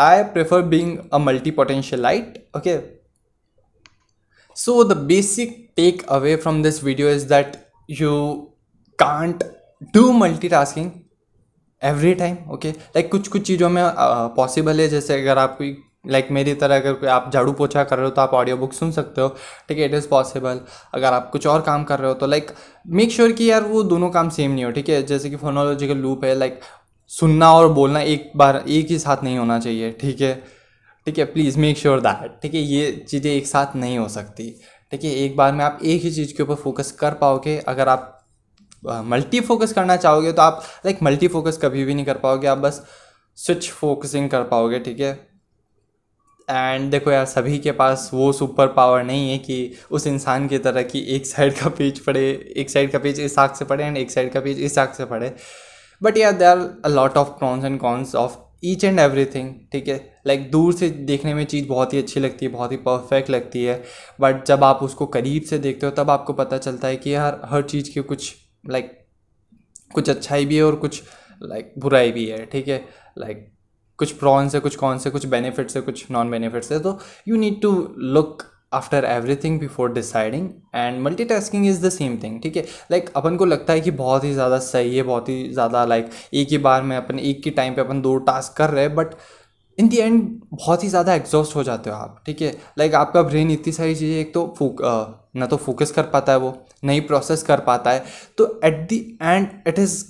I 0.00 0.22
prefer 0.32 0.62
being 0.66 0.96
a 1.12 1.18
multipotentialite 2.02 2.44
okay 2.56 2.78
so 4.56 4.82
the 4.84 4.96
basic 5.06 5.56
take 5.76 6.02
away 6.10 6.36
from 6.36 6.62
this 6.62 6.84
video 6.84 7.10
is 7.10 7.28
that 7.28 7.56
you 7.90 8.12
can't 8.98 9.44
do 9.82 10.12
multi 10.12 10.48
tasking 10.48 10.90
every 11.84 12.14
time 12.14 12.36
okay 12.50 12.70
like 12.70 13.10
कुछ 13.10 13.28
कुछ 13.28 13.42
चीज़ों 13.42 13.70
में 13.70 13.84
पॉसिबल 14.36 14.80
है 14.80 14.88
जैसे 14.88 15.22
अगर 15.22 15.38
आप 15.38 15.58
कोई 15.58 15.76
like 16.06 16.24
like 16.24 16.34
मेरी 16.34 16.54
तरह 16.54 16.76
अगर 16.76 17.08
आप 17.08 17.30
झाड़ू 17.34 17.52
पोछा 17.52 17.84
कर 17.84 17.96
रहे 17.96 18.04
हो 18.04 18.10
तो 18.10 18.22
आप 18.22 18.30
ऑडियो 18.30 18.56
बुक 18.56 18.72
सुन 18.72 18.92
सकते 18.92 19.20
हो 19.20 19.28
ठीक 19.68 19.78
है? 19.78 19.84
इट 19.84 19.94
इज़ 19.94 20.08
पॉसिबल 20.08 20.60
अगर 20.94 21.12
आप 21.12 21.30
कुछ 21.30 21.46
और 21.46 21.60
काम 21.60 21.84
कर 21.84 21.98
रहे 21.98 22.08
हो 22.08 22.14
तो 22.14 22.26
लाइक 22.26 22.50
मेक 22.86 23.12
श्योर 23.12 23.32
कि 23.32 23.50
यार 23.50 23.62
वो 23.62 23.82
दोनों 23.82 24.10
काम 24.10 24.28
सेम 24.28 24.50
नहीं 24.50 24.64
हो 24.64 24.70
ठीक 24.70 24.88
है? 24.88 25.02
जैसे 25.02 25.30
कि 25.30 25.36
फोनोलॉजिकल 25.36 25.96
लूप 25.96 26.24
है 26.24 26.34
लाइक 26.34 26.52
like, 26.52 26.64
सुनना 27.08 27.52
और 27.52 27.72
बोलना 27.72 28.00
एक 28.00 28.32
बार 28.36 28.64
एक 28.68 28.86
ही 28.86 28.98
साथ 28.98 29.16
नहीं 29.24 29.38
होना 29.38 29.60
चाहिए 29.60 29.90
ठीक 29.90 30.20
है? 30.20 30.44
ठीक 31.06 31.18
है 31.18 31.24
प्लीज़ 31.24 31.58
मेक 31.58 31.78
श्योर 31.78 32.00
दैट 32.00 32.40
ठीक 32.42 32.54
है? 32.54 32.60
ये 32.60 33.04
चीज़ें 33.08 33.32
एक 33.32 33.46
साथ 33.46 33.76
नहीं 33.76 33.98
हो 33.98 34.08
सकती 34.08 34.60
ठीक 34.90 35.04
है? 35.04 35.10
एक 35.10 35.36
बार 35.36 35.52
में 35.52 35.64
आप 35.64 35.78
एक 35.84 36.02
ही 36.02 36.10
चीज़ 36.10 36.36
के 36.36 36.42
ऊपर 36.42 36.54
फोकस 36.54 36.92
कर 36.92 37.14
पाओगे 37.14 37.58
अगर 37.58 37.88
आप 37.88 38.18
मल्टी 38.82 39.40
फोकस 39.40 39.72
करना 39.72 39.96
चाहोगे 39.96 40.32
तो 40.32 40.42
आप 40.42 40.62
लाइक 40.86 41.02
मल्टी 41.02 41.28
फोकस 41.28 41.58
कभी 41.62 41.84
भी 41.84 41.94
नहीं 41.94 42.04
कर 42.04 42.18
पाओगे, 42.18 42.46
आप 42.46 42.58
बस 42.58 42.82
स्विच 43.38 43.70
फोकसिंग 43.70 44.28
कर 44.30 44.42
पाओगे, 44.44 44.78
ठीक 44.78 45.00
है? 45.00 45.12
एंड 46.48 46.90
देखो 46.90 47.10
यार, 47.10 47.24
सभी 47.26 47.58
के 47.58 47.72
पास 47.72 48.10
वो 48.14 48.32
सुपर 48.32 48.66
पावर 48.68 49.02
नहीं 49.04 49.30
है 49.30 49.38
कि 49.38 49.74
उस 49.90 50.06
इंसान 50.06 50.48
की 50.48 50.58
तरह 50.58 50.82
कि 50.82 51.04
एक 51.16 51.26
साइड 51.26 51.54
का 51.58 51.68
पेज 51.70 51.98
पढ़े, 51.98 52.30
एक 52.56 52.70
साइड 52.70 52.90
का 52.92 52.98
पेज 52.98 53.20
इस 53.20 53.38
आग 53.38 53.54
से 53.54 53.64
पढ़े 53.64 53.84
एंड 53.84 53.96
एक 53.98 54.10
साइड 54.10 54.32
का 54.32 54.40
पेज 54.40 54.60
इस 54.60 54.78
आग 54.78 54.92
से 54.92 55.04
पढ़े। 55.04 55.34
बट 56.00 56.16
यार 56.16 56.32
they 56.32 56.44
are 56.44 56.58
a 56.84 56.88
lot 56.88 57.16
of 57.16 57.28
pros 57.38 57.64
and 57.64 57.78
cons 57.80 58.14
of 58.14 58.36
each 58.64 58.84
and 58.84 58.98
everything 59.24 59.54
ठीक 59.72 59.88
है? 59.88 59.96
लाइक 60.26 60.50
दूर 60.50 60.72
से 60.74 60.88
देखने 60.90 61.34
में 61.34 61.44
चीज़ 61.46 61.66
बहुत 61.68 61.94
ही 61.94 61.98
अच्छी 61.98 62.20
लगती 62.20 62.46
है, 62.46 62.52
बहुत 62.52 62.72
ही 62.72 62.76
परफेक्ट 62.78 63.30
लगती 63.30 63.64
है। 63.64 63.82
बट 64.20 64.44
जब 64.46 64.64
आप 64.64 64.82
उसको 64.82 65.06
करीब 65.08 65.42
से 65.42 65.58
देखते 65.58 65.86
हो, 65.86 65.92
तब 65.92 66.10
आपको 66.10 66.32
पता 66.32 66.58
चलता 66.58 66.88
है 66.88 66.96
कि 66.96 67.14
यार, 67.14 67.40
हर 67.44 67.62
चीज़ 67.62 67.92
के 67.94 68.00
कुछ 68.02 68.34
लाइक 68.64 68.98
कुछ 69.94 70.10
अच्छाई 70.10 70.46
भी 70.46 70.56
है 70.56 70.62
और 70.62 70.76
कुछ 70.76 71.02
लाइक 71.42 71.72
बुराई 71.78 72.12
भी 72.12 72.26
है, 72.26 72.44
ठीक 72.46 72.68
है? 72.68 72.84
लाइक 73.18 73.48
कुछ 73.98 74.12
प्रॉन्स 74.12 74.54
है, 74.54 74.60
कुछ 74.60 74.76
कौन 74.76 74.98
से 74.98 75.10
कुछ 75.10 75.26
बेनिफिट्स 75.26 75.76
है, 75.76 75.82
कुछ 75.82 76.10
नॉन 76.10 76.30
बेनिफिट्स 76.30 76.72
है 76.72 76.78
तो 76.80 76.98
you 77.28 77.36
need 77.36 77.60
to 77.62 77.72
look 77.98 78.42
after 78.74 79.04
everything 79.04 79.58
before 79.60 79.92
deciding 79.92 80.48
and 80.74 81.00
multitasking 81.24 81.66
is 81.66 81.84
the 81.86 81.88
same 81.90 82.16
thing 82.22 82.40
ठीक 82.42 82.56
है? 82.56 82.62
लाइक 82.90 83.10
अपन 83.16 83.36
को 83.36 83.44
लगता 83.44 83.72
है 83.72 83.80
कि 83.80 83.90
बहुत 83.90 84.24
ही 84.24 84.32
ज़्यादा 84.32 84.58
सही 84.58 84.96
है, 84.96 85.02
बहुत 85.02 85.28
ही 85.28 85.48
ज़्यादा 85.52 85.84
लाइक 85.84 86.10
एक 86.34 86.48
ही 86.50 86.58
बार 86.58 86.82
में 86.82 86.96
अपन, 86.96 87.18
एक 87.18 87.42
ही 87.44 87.50
टाइम 87.50 87.74
पे 87.74 87.80
अपन 87.80 88.00
दो 88.02 88.16
टास्क 88.20 88.56
कर 88.56 88.70
रहे 88.70 88.84
हैं 88.84 88.94
बट 88.94 89.14
इन 89.78 89.88
दी 89.88 89.96
एंड 89.96 90.22
बहुत 90.52 90.84
ही 90.84 90.88
ज़्यादा 90.88 91.14
एग्जॉस्ट 91.14 91.56
हो 91.56 91.62
जाते 91.64 91.90
हो 91.90 91.96
आप, 91.96 92.22
ठीक 92.26 92.40
है? 92.42 92.52
लाइक 92.78 92.94
आपका 92.94 93.22
ब्रेन 93.22 93.50
इतनी 93.50 93.72
सारी 93.72 93.94
चीज़ें, 93.94 94.18
एक 94.20 94.34
तो 94.34 94.54
फूक 94.58 94.82
ना 95.36 95.46
तो 95.46 95.56
फोकस 95.56 95.90
कर 95.90 96.02
पाता 96.04 96.32
है 96.32 96.38
वो, 96.38 96.54
नहीं 96.84 97.00
प्रोसेस 97.02 97.42
कर 97.42 97.60
पाता 97.62 97.90
है। 97.90 98.04
तो 98.38 98.60
at 98.64 98.86
the 98.88 98.98
end 99.22 99.48
it 99.68 99.78
is 99.78 100.02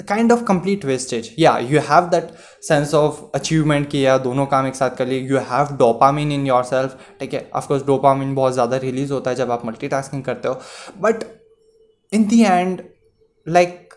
kind 0.00 0.32
of 0.32 0.42
complete 0.44 0.84
wastage 0.84 1.34
या 1.38 1.56
you 1.60 1.80
have 1.80 2.08
that 2.10 2.28
sense 2.62 2.94
of 2.94 3.20
achievement 3.34 3.88
कि 3.90 4.04
या 4.04 4.16
दोनों 4.18 4.46
काम 4.46 4.66
एक 4.66 4.74
साथ 4.74 4.96
कर 4.96 5.06
लिए। 5.06 5.20
You 5.20 5.38
have 5.50 5.74
dopamine 5.78 6.32
in 6.32 6.46
yourself 6.64 6.98
ठीक 7.20 7.34
है? 7.34 7.50
ऑफकोर्स 7.54 7.82
डोपामिन 7.86 8.34
बहुत 8.34 8.52
ज़्यादा 8.52 8.76
रिलीज़ 8.78 9.12
होता 9.12 9.30
है 9.30 9.36
जब 9.36 9.50
आप 9.50 9.66
मल्टी 9.66 9.88
करते 9.88 10.48
हो। 10.48 10.60
But 11.00 11.24
in 12.12 12.26
the 12.28 12.42
end 12.42 12.82
like 13.46 13.94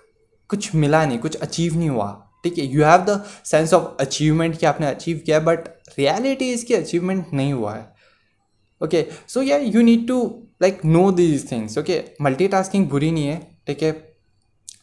कुछ 0.49 0.73
मिला 0.75 1.05
नहीं, 1.05 1.19
कुछ 1.19 1.35
अचीव 1.37 1.77
नहीं 1.77 1.89
हुआ। 1.89 2.20
ठीक 2.43 2.57
है 2.57 2.65
you 2.65 2.83
have 2.83 3.05
the 3.09 3.23
sense 3.45 3.73
of 3.73 4.01
achievement 4.01 4.57
कि 4.57 4.65
आपने 4.65 4.87
अचीव 4.87 5.21
किया 5.25 5.39
बट 5.39 5.67
रियलिटी 5.99 6.51
इसकी 6.51 6.73
अचीवमेंट 6.73 7.33
नहीं 7.33 7.53
हुआ 7.53 7.73
है। 7.75 7.89
ओके 8.81 9.05
सो 9.27 9.41
या 9.41 9.57
you 9.57 9.81
need 9.81 10.07
to 10.07 10.21
like 10.61 10.85
know 10.85 11.11
these 11.11 11.51
things 11.51 11.77
okay 11.77 12.03
multi 12.21 12.47
बुरी 12.73 13.11
नहीं 13.11 13.27
है, 13.27 13.37
ठीक 13.67 13.83
है? 13.83 13.91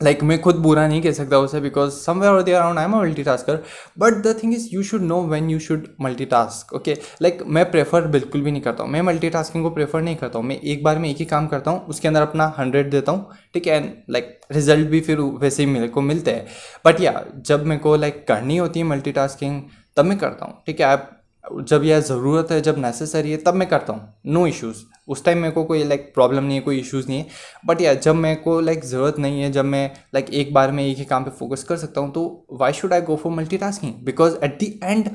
लाइक 0.01 0.17
like, 0.17 0.29
मैं 0.29 0.41
खुद 0.41 0.57
बुरा 0.57 0.87
नहीं 0.89 1.01
कह 1.03 1.13
सकता 1.13 1.39
उसे 1.39 1.61
बिकॉज़ 1.61 1.93
समवेयर 1.93 2.33
और 2.33 2.43
there 2.43 2.55
around 2.55 2.79
I 2.79 2.85
am 2.85 2.95
multitasker 3.23 3.63
but 3.99 4.15
the 4.27 4.35
thing 4.43 4.53
is 4.55 4.69
you 4.73 4.83
should 4.83 5.03
know 5.03 5.21
when 5.29 5.49
you 5.51 5.59
should 5.59 5.87
multitask 6.25 6.73
okay 6.75 6.97
like 7.23 7.43
मैं 7.47 7.71
प्रेफर 7.71 8.07
बिल्कुल 8.09 8.43
भी 8.43 8.51
नहीं 8.51 8.63
करता 8.63 8.85
हूँ। 8.85 8.93
मैं 8.93 9.03
मल्टी 9.03 9.31
टास्किंग 9.31 9.65
को 9.65 9.71
प्रेफर 9.71 10.03
नहीं 10.03 10.17
करता 10.17 10.39
हूँ। 10.39 10.47
मैं 10.47 10.57
एक 10.57 10.85
बार 10.85 10.99
में 10.99 11.09
एक 11.11 11.17
ही 11.17 11.25
काम 11.25 11.47
करता 11.47 11.71
हूँ 11.71 11.81
उसके 11.87 12.09
अंदर 12.09 12.23
अपना 12.23 12.47
हंड्रेड 12.59 12.91
देता 12.91 13.13
हूँ 13.13 13.31
ठीक 13.55 13.67
है? 13.67 13.77
एंड 13.77 13.91
लाइक 14.11 14.39
रिज़ल्ट 14.53 14.89
भी 14.89 15.01
फिर 15.01 15.21
वैसे 15.21 15.63
ही 15.63 15.71
मेरे 15.71 15.89
को 15.89 16.01
मिलते 16.03 16.31
हैं। 16.31 16.47
बट 16.87 17.01
या 17.01 17.25
जब 17.37 17.67
मेरे 17.67 17.81
को 17.81 17.97
लाइक 17.97 18.15
like, 18.15 18.27
करनी 18.29 18.57
होती 18.57 18.81
है 18.81 18.87
मल्टी 18.87 19.13
टास्किंग 19.13 19.63
तब 19.97 20.05
मैं 20.05 20.19
करता 20.19 20.47
हूँ 20.47 20.63
ठीक 20.67 20.81
है? 20.81 20.87
आप 20.87 21.15
जब 21.61 21.85
यह 21.85 22.01
ज़रूरत 22.03 22.51
है 22.51 22.61
जब 22.61 22.79
नेसेसरी 22.79 23.31
है 23.31 23.37
तब 23.37 23.55
मैं 23.55 23.69
करता 23.69 23.93
हूँ। 23.93 24.15
नो 24.27 24.47
इश्यूज़ 24.47 24.83
उस 25.09 25.25
टाइम 25.25 25.39
मेरे 25.39 25.53
को 25.53 25.65
कोई 25.65 25.85
लाइक 25.85 26.11
प्रॉब्लम 26.15 26.45
नहीं 26.45 26.57
है, 26.57 26.61
कोई 26.61 26.79
इश्यूज़ 26.81 27.09
नहीं 27.09 27.19
है। 27.19 27.27
बट 27.67 27.81
या 27.81 27.95
जब 27.97 28.15
मेरे 28.17 28.37
को 28.37 28.59
लाइक 28.61 28.85
ज़रूरत 28.85 29.19
नहीं 29.19 29.41
है, 29.43 29.51
जब 29.53 29.65
मैं 29.65 29.91
लाइक 30.15 30.31
एक 30.33 30.53
बार 30.55 30.73
में 30.73 30.85
एक 30.85 30.99
ही 30.99 31.05
काम 31.05 31.25
पे 31.25 31.31
फोकस 31.39 31.65
कर 31.65 31.77
सकता 31.77 32.01
हूँ 32.01 32.13
तो 32.13 32.47
why 32.53 32.73
should 32.73 32.93
I 32.93 33.01
go 33.03 33.17
for 33.17 33.33
multitasking 33.59 33.95
because 34.05 34.37
at 34.45 34.59
the 34.59 34.79
end 34.85 35.11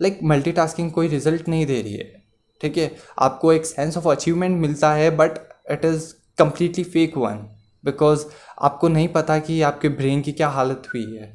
like 0.00 0.18
multitasking 0.52 0.90
कोई 0.92 1.08
रिज़ल्ट 1.08 1.48
नहीं 1.48 1.66
दे 1.66 1.80
रही 1.82 1.94
है। 1.94 2.12
ठीक 2.60 2.76
है? 2.78 2.90
आपको 3.18 3.52
एक 3.52 3.66
सेंस 3.66 3.96
ऑफ़ 3.96 4.08
अचीवमेंट 4.08 4.60
मिलता 4.60 4.92
है 4.94 5.10
but 5.16 5.38
it 5.70 5.84
is 5.84 6.12
completely 6.38 6.84
fake 6.84 7.16
one 7.18 7.46
because 7.84 8.24
आपको 8.62 8.88
नहीं 8.88 9.08
पता 9.08 9.38
कि 9.38 9.60
आपके 9.62 9.88
ब्रेन 9.90 10.20
की 10.22 10.32
क्या 10.32 10.48
हालत 10.48 10.88
हुई 10.94 11.04
है। 11.14 11.32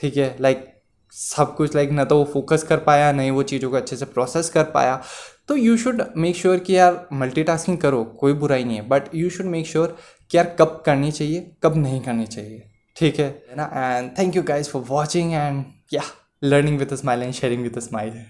ठीक 0.00 0.16
है? 0.16 0.36
लाइक 0.40 0.66
सब 1.12 1.54
कुछ 1.56 1.74
लाइक 1.74 1.90
ना 1.90 2.04
तो 2.04 2.16
वो 2.18 2.24
फोकस 2.32 2.62
कर 2.62 2.78
पाया 2.78 3.10
नहीं 3.12 3.30
वो 3.30 3.42
चीज़ों 3.42 3.70
को 3.70 3.76
अच्छे 3.76 3.96
से 3.96 4.04
प्रोसेस 4.06 4.48
कर 4.50 4.64
पाया। 4.70 5.00
तो 5.48 5.56
यू 5.56 5.76
शुड 5.76 6.02
मेक 6.16 6.36
श्योर 6.36 6.58
कि 6.58 6.76
यार 6.76 7.08
मल्टीटास्किंग 7.12 7.78
करो, 7.78 8.04
कोई 8.04 8.32
बुराई 8.32 8.64
नहीं 8.64 8.76
है। 8.76 8.88
But 8.88 9.14
you 9.14 9.30
should 9.30 9.46
make 9.46 9.66
sure 9.66 9.96
कि 10.30 10.36
यार 10.36 10.56
कब 10.58 10.82
करनी 10.86 11.12
चाहिए, 11.12 11.50
कब 11.62 11.76
नहीं 11.76 12.00
करनी 12.00 12.26
चाहिए। 12.26 12.62
ठीक 12.96 13.20
है? 13.20 13.28
ना? 13.56 13.70
And 13.74 14.10
thank 14.18 14.36
you 14.36 14.42
guys 14.42 14.70
for 14.70 14.82
watching 14.88 15.32
and 15.32 15.64
या 15.92 16.02
learning 16.44 16.78
with 16.78 16.92
a 16.92 16.96
smile 16.96 17.22
and 17.22 17.32
sharing 17.32 17.62
with 17.62 17.76
a 17.76 17.80
smile 17.80 18.22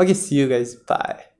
okay 0.00 0.14
see 0.14 0.40
you 0.40 0.48
guys 0.48 0.76
bye 0.90 1.31